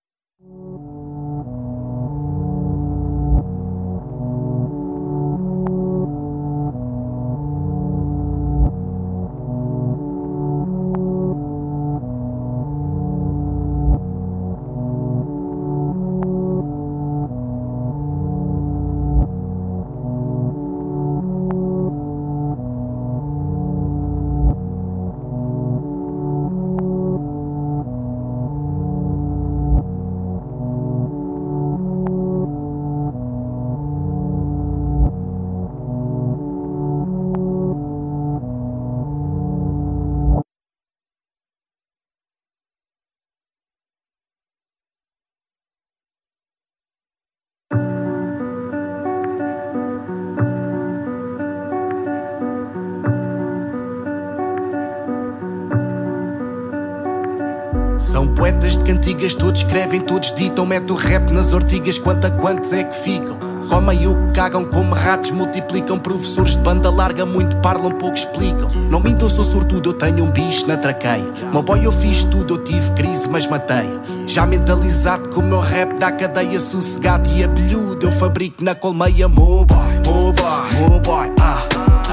[58.35, 62.73] Poetas de cantigas, todos escrevem, todos ditam, mete o rap nas ortigas, quanto a quantos
[62.73, 63.53] é que ficam?
[63.69, 65.97] Comem o que cagam, como ratos multiplicam.
[65.97, 68.69] Professores de banda larga, muito parlam, pouco explicam.
[68.89, 71.25] Não mintam, sou sortudo, eu tenho um bicho na traqueia.
[71.51, 73.89] Meu boy, eu fiz tudo, eu tive crise, mas matei.
[74.27, 78.05] Já mentalizado que o meu rap dá cadeia, sossegado e abelhudo.
[78.05, 81.63] Eu fabrico na colmeia, mo boy, mo boy, mo boy, ah.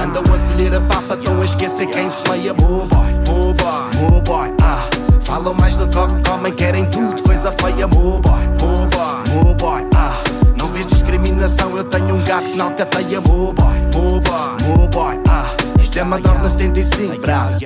[0.01, 4.09] Andam a colher a papa, estão a esquecer quem se meia, mo boy, mo boy,
[4.09, 4.60] mo boy.
[5.31, 9.87] Falam mais do que comem, querem tudo, coisa feia, mo boy, mo boy, mo boy,
[9.95, 10.21] ah.
[10.59, 15.17] Não vês discriminação, eu tenho um gato na alcateia, mo boy, mo boy, mo boy,
[15.29, 15.45] ah.
[15.79, 17.57] Isto é Madonna 75, bravo,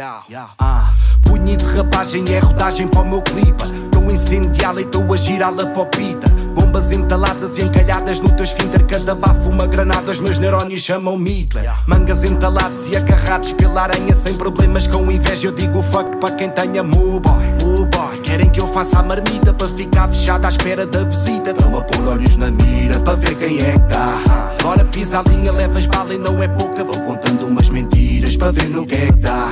[0.59, 0.91] ah.
[1.23, 3.63] Punho de rapagem é rodagem para o meu clipe.
[3.63, 6.34] Estou a incendiá-la e estou a girá-la para o pita.
[6.55, 8.85] Bombas entaladas e encalhadas no teu esfíncter.
[8.85, 11.71] Cada bafo uma granada, os meus neurónios chamam-me Hitler.
[11.85, 14.15] Mangas entalados e agarrados pela aranha.
[14.15, 18.19] Sem problemas com inveja, eu digo fuck para quem tenha mo boy, mo boy.
[18.23, 21.51] Querem que eu faça a marmita para ficar fechada à espera da visita.
[21.51, 24.55] Estão a pôr olhos na mira para ver quem é que tá.
[24.59, 26.83] Agora pisa a linha, levas bala e não é pouca.
[26.83, 29.51] Vou contando umas mentiras para ver no que é que dá.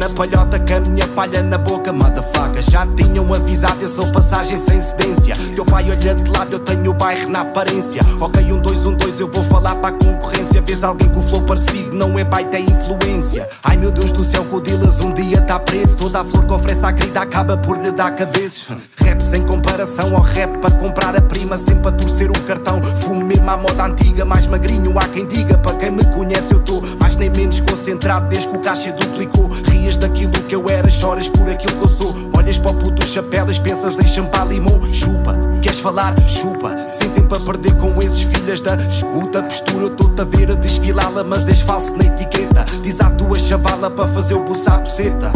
[0.00, 2.62] Na palhota com a minha palha na boca, motherfucker.
[2.62, 5.34] Já tinham avisado, eu sou passagem sem cedência.
[5.54, 8.00] Teu pai olha de lado, eu tenho o bairro na aparência.
[8.18, 10.62] Ok, um, dois, um, dois, eu vou falar para a concorrência.
[10.62, 13.46] Vês alguém com o flow parecido, não é baita, é influência.
[13.62, 15.98] Ai meu Deus do céu, que o Dilas um dia tá preso.
[15.98, 18.66] Toda a flor que oferece à querida acaba por lhe dar cabeças.
[18.96, 22.82] Rap sem comparação ao rap para comprar a prima, sempre a torcer o cartão.
[23.00, 24.98] Fumo mesmo à moda antiga, mais magrinho.
[24.98, 28.56] Há quem diga, para quem me conhece, eu tô mais nem menos concentrado desde que
[28.56, 29.48] o caixa duplicou.
[29.68, 32.29] Rias daquilo que eu era, choras por aquilo que eu sou.
[32.40, 34.80] Olhas para o puto chapelas, pensas em champar limão.
[34.94, 36.18] Chupa, queres falar?
[36.26, 36.74] Chupa.
[36.90, 39.42] Sem tempo a perder com esses filhas da escuta.
[39.42, 42.64] Postura, estou-te a ver a desfilá-la, mas és falso na etiqueta.
[42.82, 45.30] Diz à tua chavala para fazer o buço à buceta.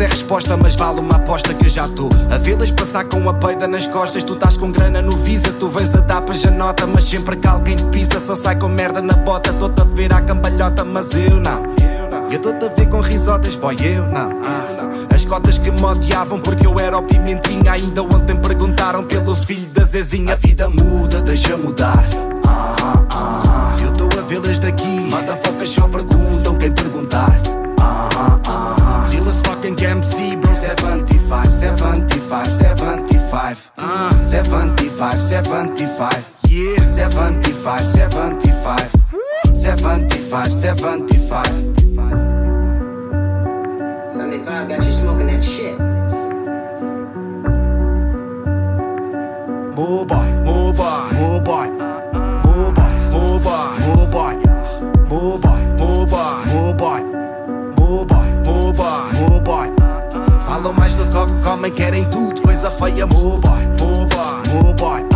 [0.00, 3.34] É resposta, mas vale uma aposta que eu já estou A vê-las passar com a
[3.34, 6.86] peida nas costas Tu estás com grana no visa, tu vens a dar já nota
[6.86, 9.50] Mas sempre que alguém te pisa, só sai com merda na bota.
[9.50, 11.64] Estou-te a ver à cambalhota, mas eu não.
[12.30, 14.30] Eu estou-te a ver com risotas, boy, eu não.
[15.14, 19.68] As cotas que me odiavam porque eu era o pimentinha Ainda ontem perguntaram pelo filho
[19.68, 20.32] da Zezinha.
[20.32, 22.06] A vida muda, deixa mudar.
[22.46, 23.76] Ah, ah, ah.
[23.82, 24.86] Eu estou a vê-las daqui.
[24.86, 26.19] Motherfuckers só perguntam
[35.50, 36.12] 75,
[36.46, 38.80] 75 Yeah, 75, 75
[39.52, 41.46] 75, 75
[44.14, 45.76] 75 got you smoking that shit.
[49.74, 51.66] Move boy, move boy, move boy,
[52.46, 54.36] move boy, move boy, move boy,
[55.08, 57.02] move boy, move boy, move boy,
[57.76, 59.68] move boy, move boy, move boy.
[60.46, 65.02] Falam mais do que comem, querem tudo, coisa feia, move boy, move boy, move boy,
[65.02, 65.09] ah.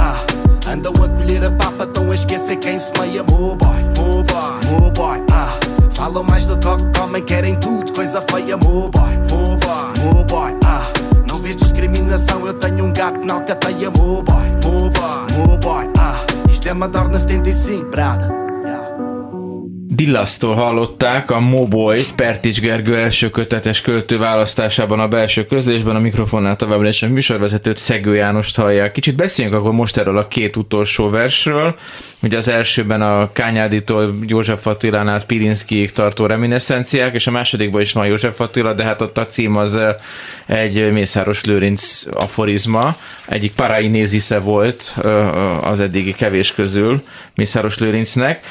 [0.75, 4.73] Andam a colher a papa, estão a esquecer quem se meia, move boy, move boy,
[4.73, 5.57] move boy, ah.
[5.95, 10.53] Falam mais do que comem, querem tudo, coisa feia, move boy, move boy, move boy,
[10.67, 10.83] ah.
[11.31, 15.89] Não vês discriminação, eu tenho um gato na alcateia, mo boy, mo boy, mo boy,
[15.97, 16.17] ah.
[16.49, 18.44] Isto sistema adorna 75, brada.
[19.95, 26.57] Dillasztól hallották a Moboyt Pertics Gergő első kötetes költő választásában a belső közlésben, a mikrofonnál
[26.57, 28.93] továbbra is a műsorvezetőt Szegő Jánost hallják.
[28.93, 31.77] Kicsit beszéljünk akkor most erről a két utolsó versről.
[32.25, 37.93] Ugye az elsőben a Kányáditól József Attilán át Pilinszkiig tartó reminiszenciák, és a másodikban is
[37.93, 39.79] van József Attila, de hát ott a cím az
[40.47, 42.97] egy Mészáros Lőrinc aforizma.
[43.27, 44.97] Egyik parainézisze volt
[45.61, 47.03] az eddigi kevés közül
[47.35, 48.47] Mészáros Lőrincnek.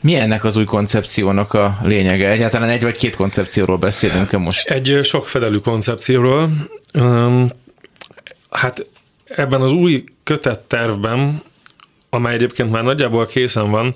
[0.00, 2.28] Mi ennek az új koncepciónak a lényege?
[2.28, 4.70] Egyáltalán egy vagy két koncepcióról beszélünk-e most?
[4.70, 6.50] Egy sokfedelű koncepcióról.
[8.50, 8.86] Hát
[9.24, 11.42] ebben az új kötett tervben,
[12.14, 13.94] amely egyébként már nagyjából készen van,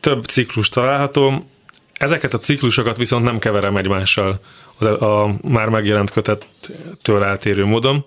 [0.00, 1.50] több ciklus található.
[1.92, 4.40] Ezeket a ciklusokat viszont nem keverem egymással
[4.78, 8.04] a, a már megjelent kötettől eltérő módon.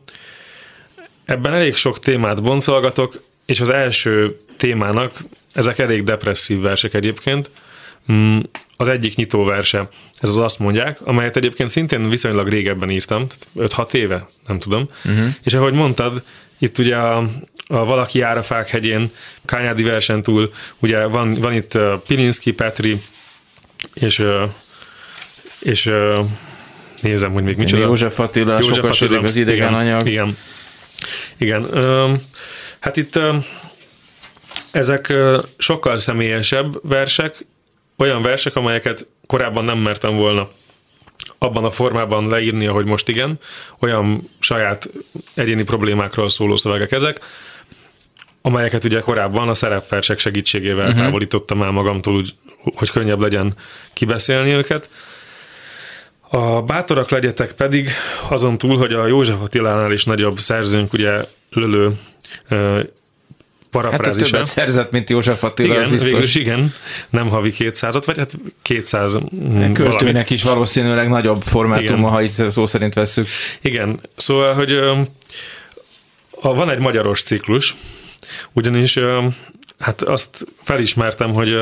[1.26, 5.24] Ebben elég sok témát boncolgatok, és az első témának
[5.54, 7.50] ezek elég depresszív versek egyébként.
[8.12, 8.40] Mm,
[8.78, 9.90] az egyik nyitó verse,
[10.20, 13.28] ez az azt mondják, amelyet egyébként szintén viszonylag régebben írtam,
[13.58, 14.90] 5-6 éve, nem tudom.
[15.06, 15.26] Uh-huh.
[15.44, 16.24] És ahogy mondtad,
[16.64, 17.18] itt ugye a,
[17.68, 19.12] a Valaki jár a fák hegyén,
[19.46, 23.02] Kányádi versen túl, ugye van, van itt Pilinszki, Petri,
[23.94, 24.24] és,
[25.60, 25.92] és
[27.02, 27.84] nézem, hogy még micsoda.
[27.84, 30.08] József Attila, József Attila, az idegen igen, anyag.
[30.08, 30.38] Igen,
[31.38, 31.68] igen.
[32.80, 33.20] Hát itt
[34.72, 35.14] ezek
[35.58, 37.46] sokkal személyesebb versek,
[37.98, 40.50] olyan versek, amelyeket korábban nem mertem volna
[41.44, 43.40] abban a formában leírni, ahogy most igen,
[43.80, 44.90] olyan saját
[45.34, 47.20] egyéni problémákról szóló szövegek ezek,
[48.42, 51.02] amelyeket ugye korábban a szerepversek segítségével uh-huh.
[51.02, 52.36] távolítottam el magamtól, úgy,
[52.76, 53.56] hogy könnyebb legyen
[53.94, 54.90] kibeszélni őket.
[56.30, 57.90] A bátorak legyetek pedig
[58.30, 62.00] azon túl, hogy a József Attilánál is nagyobb szerzőnk, ugye Lölő
[63.74, 64.24] parafrázisa.
[64.24, 66.12] Hát többet szerzett, mint József Attila, igen, biztos.
[66.12, 66.74] Végülis igen,
[67.10, 70.30] nem havi 200 vagy hát 200 Költőnek valamit.
[70.30, 73.28] is valószínűleg nagyobb formátuma, ha itt szó szerint vesszük.
[73.62, 74.72] Igen, szóval, hogy
[76.42, 77.76] a, van egy magyaros ciklus,
[78.52, 79.00] ugyanis
[79.80, 81.62] hát azt felismertem, hogy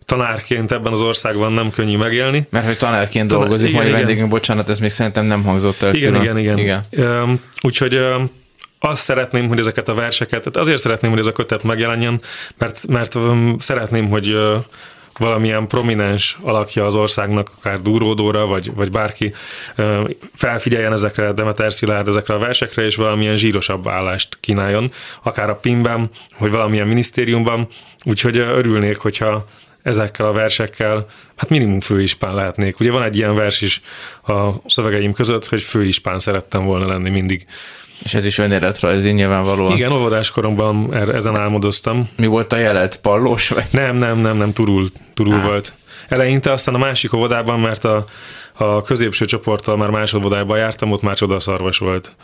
[0.00, 2.46] tanárként ebben az országban nem könnyű megélni.
[2.50, 5.94] Mert hogy tanárként Tanár, dolgozik, igen, mai vendégünk, bocsánat, ez még szerintem nem hangzott el.
[5.94, 6.84] Igen, igen, igen, igen.
[6.90, 7.40] igen.
[7.60, 7.98] Úgyhogy
[8.80, 12.20] azt szeretném, hogy ezeket a verseket, tehát azért szeretném, hogy ez a kötet megjelenjen,
[12.58, 14.36] mert, mert um, szeretném, hogy
[15.18, 19.34] valamilyen prominens alakja az országnak, akár Dúródóra, vagy, vagy bárki
[20.34, 26.10] felfigyeljen ezekre, Demeter Szilárd ezekre a versekre, és valamilyen zsírosabb állást kínáljon, akár a PIM-ben,
[26.38, 27.68] vagy valamilyen minisztériumban,
[28.04, 29.46] úgyhogy örülnék, hogyha
[29.82, 32.80] ezekkel a versekkel, hát minimum főispán lehetnék.
[32.80, 33.80] Ugye van egy ilyen vers is
[34.26, 37.46] a szövegeim között, hogy főispán szerettem volna lenni mindig.
[38.02, 39.72] És ez is önéletrajzi nyilvánvalóan.
[39.72, 42.08] Igen, óvodás koromban er, ezen álmodoztam.
[42.16, 42.96] Mi volt a jelet?
[42.96, 43.66] Pallós vagy?
[43.70, 45.72] Nem, nem, nem, nem, turul, turul volt.
[46.08, 48.04] Eleinte aztán a másik óvodában, mert a,
[48.52, 52.16] a középső csoporttal már másododájban jártam, ott már csodaszarvas volt.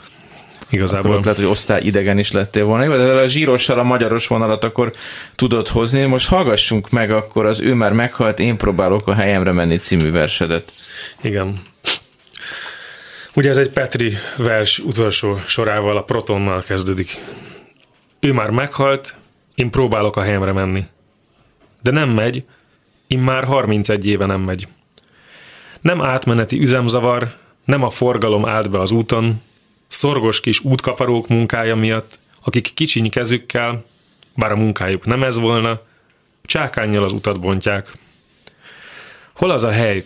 [0.70, 1.10] Igazából.
[1.10, 2.96] Akkor lehet, hogy osztály idegen is lettél volna.
[2.96, 4.92] De a zsírossal a magyaros vonalat akkor
[5.34, 6.04] tudod hozni.
[6.04, 10.72] Most hallgassunk meg akkor az Ő már meghalt, én próbálok a helyemre menni című versedet.
[11.20, 11.62] Igen.
[13.36, 17.20] Ugye ez egy Petri vers utolsó sorával, a protonnal kezdődik.
[18.20, 19.16] Ő már meghalt,
[19.54, 20.84] én próbálok a helyemre menni.
[21.82, 22.44] De nem megy,
[23.06, 24.68] én már 31 éve nem megy.
[25.80, 27.32] Nem átmeneti üzemzavar,
[27.64, 29.42] nem a forgalom állt be az úton,
[29.88, 33.84] szorgos kis útkaparók munkája miatt, akik kicsiny kezükkel,
[34.34, 35.80] bár a munkájuk nem ez volna,
[36.42, 37.92] csákányjal az utat bontják.
[39.34, 40.04] Hol az a hely,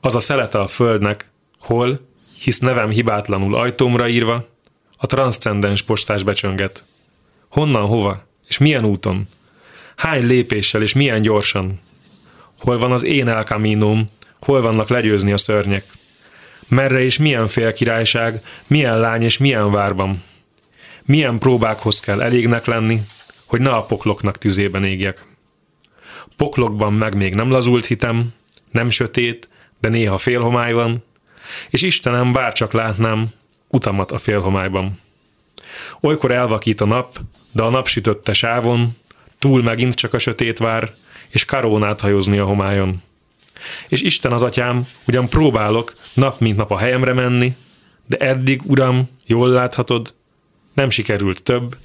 [0.00, 2.07] az a szelete a földnek, hol,
[2.40, 4.48] hisz nevem hibátlanul ajtómra írva,
[4.96, 6.84] a transzcendens postás becsönget.
[7.48, 9.28] Honnan, hova, és milyen úton?
[9.96, 11.80] Hány lépéssel és milyen gyorsan?
[12.58, 14.10] Hol van az én elkamínóm,
[14.40, 15.84] hol vannak legyőzni a szörnyek?
[16.68, 20.22] Merre és milyen félkirályság, milyen lány és milyen várban?
[21.04, 23.00] Milyen próbákhoz kell elégnek lenni,
[23.44, 25.36] hogy ne a pokloknak tüzében égjek?
[26.36, 28.34] Poklokban meg még nem lazult hitem,
[28.70, 29.48] nem sötét,
[29.80, 31.04] de néha félhomály van,
[31.70, 33.28] és Istenem, bárcsak látnám
[33.68, 35.00] utamat a félhomályban.
[36.00, 37.18] Olykor elvakít a nap,
[37.52, 38.96] de a napsütötte sávon,
[39.38, 40.94] túl megint csak a sötét vár,
[41.28, 43.02] és karónát hajózni a homályon.
[43.88, 47.56] És Isten az atyám, ugyan próbálok nap mint nap a helyemre menni,
[48.06, 50.14] de eddig, uram, jól láthatod,
[50.74, 51.76] nem sikerült több,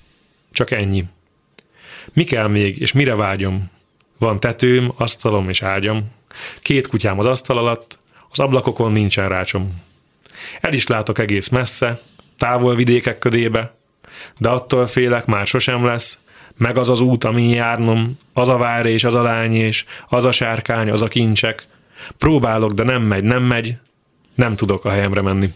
[0.51, 1.05] csak ennyi.
[2.13, 3.71] Mi kell még, és mire vágyom?
[4.17, 6.11] Van tetőm, asztalom és ágyam,
[6.61, 7.99] két kutyám az asztal alatt,
[8.33, 9.81] az ablakokon nincsen rácsom.
[10.61, 12.01] El is látok egész messze,
[12.37, 13.73] távol vidékek ködébe,
[14.37, 16.19] de attól félek már sosem lesz,
[16.57, 20.25] meg az az út, amin járnom, az a vár és az a lány és az
[20.25, 21.65] a sárkány, az a kincsek.
[22.17, 23.75] Próbálok, de nem megy, nem megy,
[24.35, 25.49] nem tudok a helyemre menni.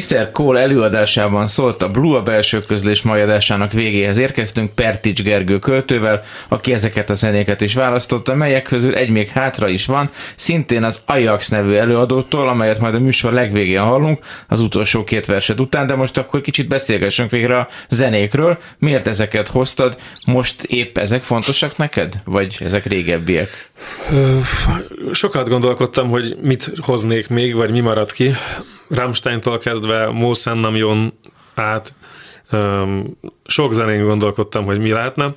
[0.00, 0.30] Mr.
[0.30, 6.22] Cole előadásában szólt a Blue a belső közlés mai adásának végéhez érkeztünk Pertics Gergő költővel,
[6.48, 11.00] aki ezeket a zenéket is választotta, melyek közül egy még hátra is van, szintén az
[11.06, 15.94] Ajax nevű előadótól, amelyet majd a műsor legvégén hallunk, az utolsó két verset után, de
[15.94, 18.58] most akkor kicsit beszélgessünk végre a zenékről.
[18.78, 19.96] Miért ezeket hoztad?
[20.26, 22.14] Most épp ezek fontosak neked?
[22.24, 23.70] Vagy ezek régebbiek?
[25.12, 28.34] Sokat gondolkodtam, hogy mit hoznék még, vagy mi maradt ki.
[28.90, 31.12] Rammsteintól kezdve Mószen Namjon
[31.54, 31.94] át
[32.50, 33.16] öm,
[33.46, 35.34] sok zenén gondolkodtam, hogy mi lehetne.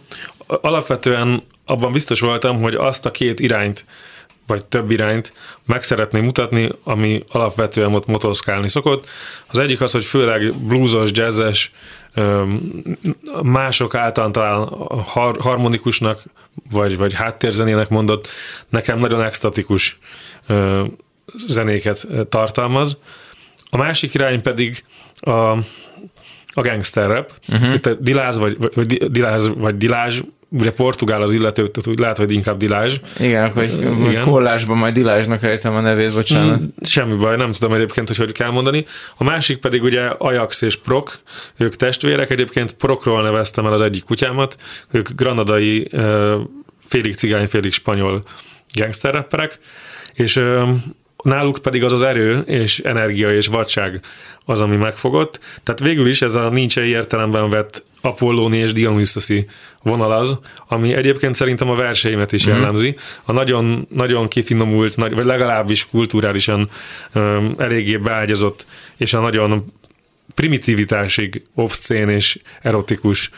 [0.47, 3.85] Alapvetően abban biztos voltam, hogy azt a két irányt,
[4.47, 5.33] vagy több irányt
[5.65, 9.07] meg szeretném mutatni, ami alapvetően ott motoszkálni szokott.
[9.47, 11.71] Az egyik az, hogy főleg bluesos, jazzes,
[13.41, 14.67] mások által talán
[15.05, 16.23] har- harmonikusnak,
[16.71, 18.27] vagy, vagy háttérzenének mondott,
[18.69, 19.99] nekem nagyon extatikus
[21.47, 22.97] zenéket tartalmaz.
[23.73, 24.83] A másik irány pedig
[25.19, 25.31] a,
[26.53, 27.31] a gangster rap.
[27.49, 27.73] Uh-huh.
[27.73, 32.17] Itt a diláz vagy, vagy, diláz, vagy dilázs, ugye portugál az illető, tehát úgy lehet,
[32.17, 32.97] hogy inkább dilázs.
[33.19, 34.23] Igen, hogy Igen.
[34.23, 36.61] kollásban majd Dilázsnak ejtem a nevét, bocsánat.
[36.61, 38.85] Mm, Semmi baj, nem tudom egyébként, hogy hogy kell mondani.
[39.17, 41.19] A másik pedig ugye Ajax és Prok,
[41.57, 44.57] ők testvérek, egyébként Prokról neveztem el az egyik kutyámat,
[44.91, 45.89] ők granadai
[46.85, 48.23] félig cigány, félig spanyol
[48.73, 49.59] gangster rapperek,
[50.13, 50.39] és
[51.23, 53.99] náluk pedig az az erő és energia és vadság
[54.45, 55.39] az, ami megfogott.
[55.63, 59.45] Tehát végül is ez a nincsei értelemben vett Apollóni és Dionysoszi
[59.81, 62.95] vonal az, ami egyébként szerintem a verseimet is jellemzi.
[63.23, 66.69] A nagyon, nagyon kifinomult, nagy, vagy legalábbis kulturálisan
[67.15, 68.65] um, eléggé beágyazott,
[68.97, 69.73] és a nagyon
[70.33, 73.29] primitivitásig obszcén és erotikus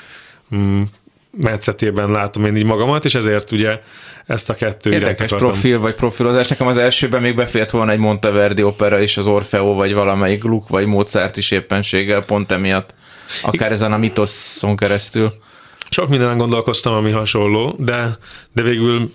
[0.52, 0.90] um,
[1.42, 3.80] metszetében látom én így magamat, és ezért ugye
[4.26, 6.48] ezt a kettő Érdekes profil vagy profilozás.
[6.48, 10.70] Nekem az elsőben még befért volna egy Monteverdi opera és az Orfeo, vagy valamelyik Gluck,
[10.70, 12.94] vagy Mozart is éppenséggel, pont emiatt.
[13.42, 15.34] Akár ezen a mitoszon keresztül.
[15.90, 18.18] Sok mindenen gondolkoztam, ami hasonló, de,
[18.54, 19.12] de végül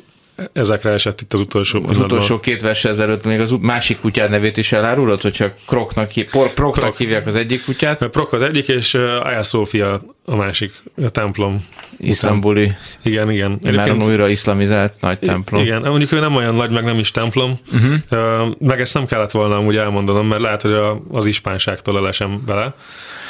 [0.53, 4.57] ezekre esett itt az utolsó Az utolsó két vers ezelőtt még az másik kutyád nevét
[4.57, 6.97] is elárulod, hogyha Kroknak, por, Proknak Krok.
[6.97, 11.66] hívják az egyik kutyát, Prok az egyik, és Hagia Sophia a másik a templom.
[11.99, 12.76] isztambuli, Után.
[13.03, 13.59] Igen, igen.
[13.62, 15.62] már újra iszlamizált nagy templom.
[15.62, 18.55] Igen, mondjuk ő nem olyan nagy, meg nem is templom, uh-huh.
[18.59, 20.74] meg ezt nem kellett volna amúgy elmondanom, mert lehet, hogy
[21.12, 22.74] az ispánságtól elesem bele.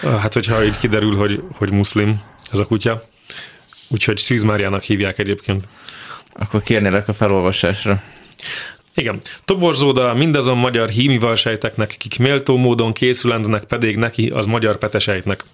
[0.02, 2.20] Hát, hogyha így kiderül, hogy, hogy muszlim
[2.52, 3.04] ez a kutya.
[3.88, 5.64] Úgyhogy Szűz Máriának hívják egyébként.
[6.32, 8.02] Akkor kérnélek a felolvasásra.
[8.94, 9.20] Igen.
[9.44, 15.44] Toborzóda mindazon magyar hímival sejteknek, kik méltó módon készülendnek pedig neki az magyar petesejtnek.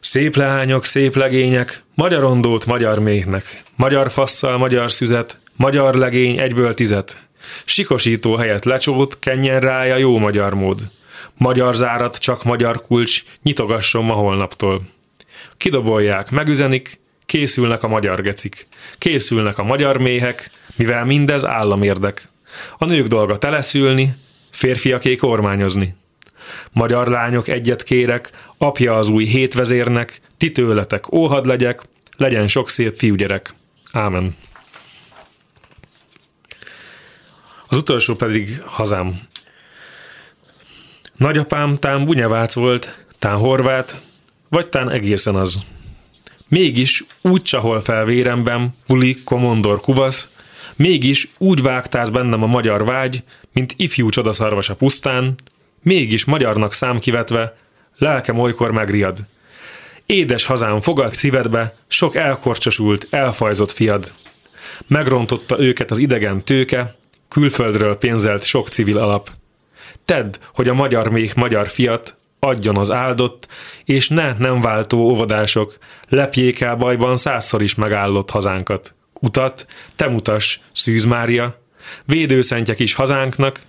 [0.00, 6.74] Szép leányok, szép legények, magyar ondót, magyar méhnek, magyar fasszal, magyar szüzet, magyar legény egyből
[6.74, 7.18] tizet.
[7.64, 10.80] Sikosító helyett lecsót, kenjen rája jó magyar mód.
[11.36, 14.82] Magyar zárat, csak magyar kulcs, nyitogasson ma holnaptól.
[15.56, 18.66] Kidobolják, megüzenik, készülnek a magyar gecik.
[18.98, 22.28] Készülnek a magyar méhek, mivel mindez államérdek.
[22.78, 24.14] A nők dolga teleszülni,
[24.50, 25.94] férfiaké kormányozni.
[26.72, 31.82] Magyar lányok egyet kérek, apja az új hétvezérnek, ti tőletek óhad legyek,
[32.16, 33.54] legyen sok szép fiúgyerek.
[33.92, 34.36] Ámen.
[37.68, 39.20] Az utolsó pedig hazám.
[41.16, 44.00] Nagyapám tán bunyavác volt, tán horvát,
[44.48, 45.58] vagy tán egészen az.
[46.48, 50.28] Mégis úgy csahol fel véremben, puli, komondor, kuvasz,
[50.76, 53.22] mégis úgy vágtáz bennem a magyar vágy,
[53.52, 55.34] mint ifjú csodaszarvas a pusztán,
[55.82, 57.56] mégis magyarnak szám kivetve,
[57.98, 59.18] lelkem olykor megriad.
[60.06, 64.12] Édes hazám, fogad szívedbe, sok elkorcsosult, elfajzott fiad.
[64.86, 66.94] Megrontotta őket az idegen tőke,
[67.28, 69.30] külföldről pénzelt sok civil alap.
[70.04, 73.48] Tedd, hogy a magyar még magyar fiat adjon az áldott,
[73.84, 75.78] és ne nem váltó óvodások,
[76.08, 78.94] lepjék el bajban százszor is megállott hazánkat.
[79.20, 79.66] Utat,
[79.96, 81.60] te mutass, Szűz Mária,
[82.04, 83.60] védőszentje kis hazánknak,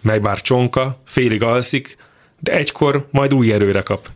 [0.00, 1.96] mely bár csonka, félig alszik,
[2.40, 4.08] de egykor majd új erőre kap.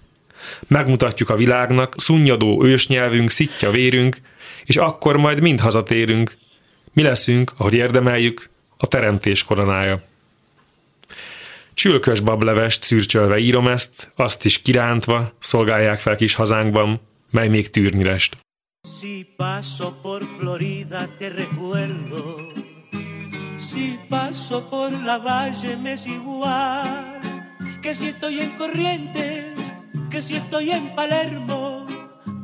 [0.66, 4.16] Megmutatjuk a világnak, szunnyadó ősnyelvünk, szitja vérünk,
[4.64, 6.36] és akkor majd mind hazatérünk.
[6.92, 10.02] Mi leszünk, ahogy érdemeljük, a teremtés koronája.
[11.82, 18.04] Csülkös bablevest szürcsölve írom ezt, azt is kirántva szolgálják fel kis hazánkban, mely még tűrni
[18.04, 18.36] lest.
[18.98, 22.36] Si paso por Florida te recuerdo,
[23.56, 27.20] si paso por la valle me es igual,
[27.80, 29.74] que si estoy en Corrientes,
[30.10, 31.84] que si estoy en Palermo,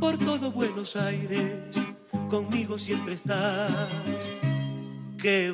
[0.01, 1.77] por todo Buenos Aires,
[2.29, 4.38] conmigo siempre estás.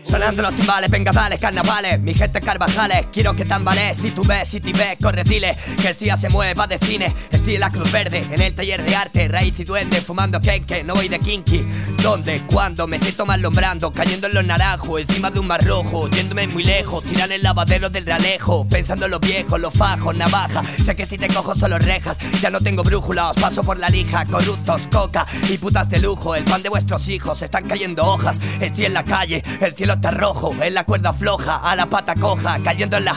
[0.02, 1.98] Sonando los timbales, venga dale, carnavales.
[2.00, 3.96] Mi gente Carvajales, quiero que tambalees.
[3.96, 7.14] Titubes tibes, corre dile Que el día se mueva de cine.
[7.30, 10.84] Estoy en la Cruz Verde, en el taller de arte Raíz y duende, fumando kenke
[10.84, 11.66] No voy de kinky.
[12.02, 12.42] ¿Dónde?
[12.46, 12.86] ¿Cuándo?
[12.86, 17.02] Me siento malombrando Cayendo en los naranjos, encima de un mar rojo Yéndome muy lejos,
[17.04, 21.16] tiran el lavadero del realejo Pensando en los viejos, los fajos, navaja Sé que si
[21.16, 25.26] te cojo solo rejas Ya no tengo brújula, os paso por la lija Corruptos, coca
[25.48, 26.34] y putas de lujo.
[26.34, 30.10] El pan de vuestros hijos, están cayendo hojas Estoy en la calle, el cielo está
[30.10, 33.16] rojo, en la cuerda floja, a la pata coja, cayendo en la.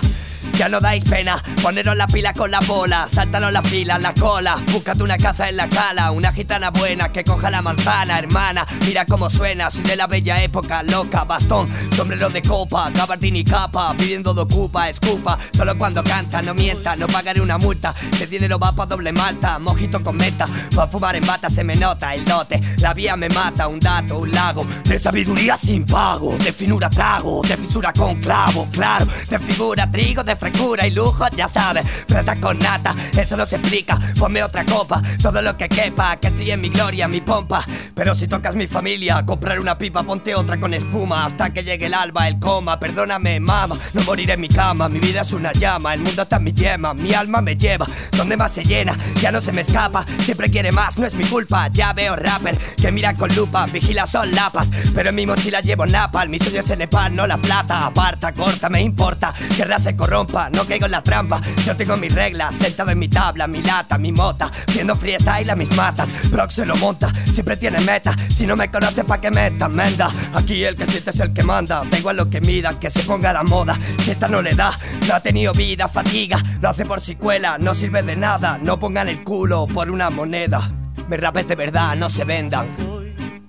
[0.58, 4.58] Ya no dais pena, poneros la pila con la bola, sáltanos la fila, la cola,
[4.72, 9.05] búscate una casa en la cala, una gitana buena que coja la manzana, hermana, mira
[9.05, 13.93] cómo suena, soy de la bella época, loca, bastón, sombrero de copa, gabardín y capa,
[13.95, 18.58] pidiendo de ocupa, escupa, solo cuando canta, no mienta, no pagaré una multa, ese dinero
[18.58, 22.26] va pa' doble malta, mojito con meta, pa' fumar en bata se me nota el
[22.26, 26.89] dote, la vía me mata, un dato, un lago, de sabiduría sin pago, de finura
[26.89, 31.86] trago, de fisura con clavo, claro, de figura trigo, de frescura y lujo, ya sabes.
[32.08, 33.98] Fresa con nata, eso no se explica.
[34.20, 36.16] Ponme otra copa, todo lo que quepa.
[36.18, 37.66] Que estoy en mi gloria, mi pompa.
[37.93, 41.26] Pero si tocas mi familia, comprar una pipa, ponte otra con espuma.
[41.26, 42.80] Hasta que llegue el alba, el coma.
[42.80, 44.89] Perdóname, mama, no moriré en mi cama.
[44.89, 46.93] Mi vida es una llama, el mundo está en mi yema.
[46.93, 50.06] Mi alma me lleva, donde más se llena, ya no se me escapa.
[50.20, 51.68] Siempre quiere más, no es mi culpa.
[51.72, 54.70] Ya veo rapper que mira con lupa, vigila son lapas.
[54.93, 57.86] Pero en mi mochila llevo napal, mi sueño es en Nepal, no la plata.
[57.86, 59.34] Aparta, corta, me importa.
[59.58, 61.42] Guerra se corrompa, no caigo en la trampa.
[61.66, 64.52] Yo tengo mis reglas, sentado en mi tabla, mi lata, mi mota.
[64.68, 66.10] Haciendo freestyle a mis matas.
[66.32, 68.16] Prox se lo monta, siempre tiene meta.
[68.30, 70.12] Si no me conoce, pa' que meta, menda.
[70.34, 71.84] Aquí el que siente es el que manda.
[71.90, 73.78] Da igual lo que mida, que se ponga la moda.
[74.00, 74.78] Si esta no le da,
[75.08, 76.42] no ha tenido vida, fatiga.
[76.62, 78.60] Lo hace por si cuela, no sirve de nada.
[78.62, 80.62] No pongan el culo por una moneda.
[81.08, 82.68] Me rapes de verdad, no se vendan.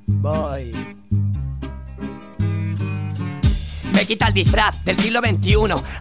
[0.07, 0.98] Voy.
[3.99, 5.57] Me quita el disfraz del siglo XXI.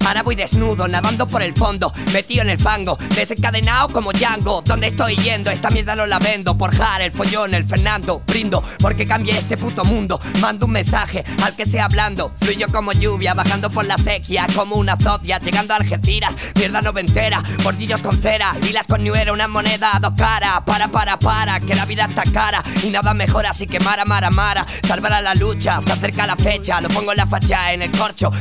[0.06, 4.62] Ahora voy desnudo, nadando por el fondo, metido en el fango, desencadenado como Django.
[4.62, 5.50] ¿Dónde estoy yendo?
[5.50, 6.56] Esta mierda no la vendo.
[6.56, 8.22] Por Jar, el follón, el Fernando.
[8.28, 10.20] Brindo porque cambie este puto mundo.
[10.42, 12.32] Mando un mensaje al que sea hablando.
[12.40, 16.36] Fluyo como lluvia, bajando por la acequia, como una zodia, llegando a Algeciras.
[16.54, 20.62] Mierda noventera, bordillos con cera, lilas con ñuera, una moneda dos caras.
[20.68, 24.30] Para, para, para, que la vida está cara y nada mejor, así que mara, mara,
[24.30, 24.68] mara.
[24.88, 27.87] Salvará la lucha, se acerca la fecha, lo pongo en la facha, en el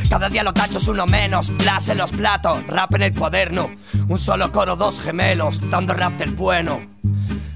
[0.08, 3.70] Cada día los cachos uno menos, plas en los platos, rap en el cuaderno.
[4.08, 6.80] Un solo coro, dos gemelos, dando rap del bueno.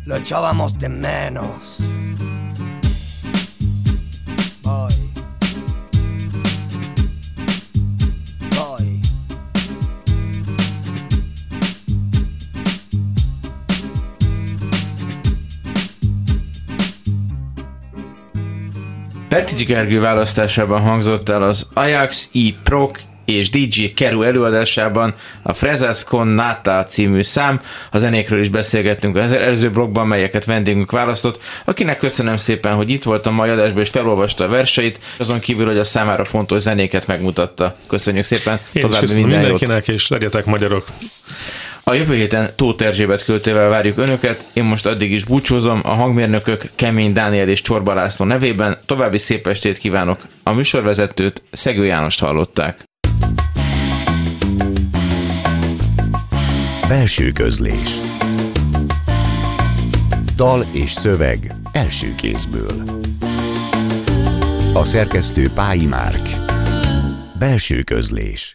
[0.05, 1.78] Lo echábamos de menos.
[19.31, 22.39] Pettics Gergő választásában hangzott el az Ajax, E.
[22.62, 27.61] Proc és DJ Keru előadásában a Frezas Con Nata című szám.
[27.91, 33.03] A zenékről is beszélgettünk az előző blogban, melyeket vendégünk választott, akinek köszönöm szépen, hogy itt
[33.03, 37.07] volt a mai adásban és felolvasta a verseit, azon kívül, hogy a számára fontos zenéket
[37.07, 37.76] megmutatta.
[37.87, 39.41] Köszönjük szépen, Én további minden jót!
[39.41, 40.85] mindenkinek, és legyetek magyarok.
[41.91, 46.70] A jövő héten Tóth Erzsébet költővel várjuk Önöket, én most addig is búcsúzom, a hangmérnökök
[46.74, 48.78] Kemény Dániel és Csorba László nevében.
[48.86, 50.26] További szép estét kívánok.
[50.43, 52.84] A műsorvezetőt Szegő Jánost hallották.
[56.88, 57.91] Belső közlés.
[60.36, 62.84] Dal és szöveg első kézből.
[64.72, 66.28] A szerkesztő Pályi Márk.
[67.38, 68.55] Belső közlés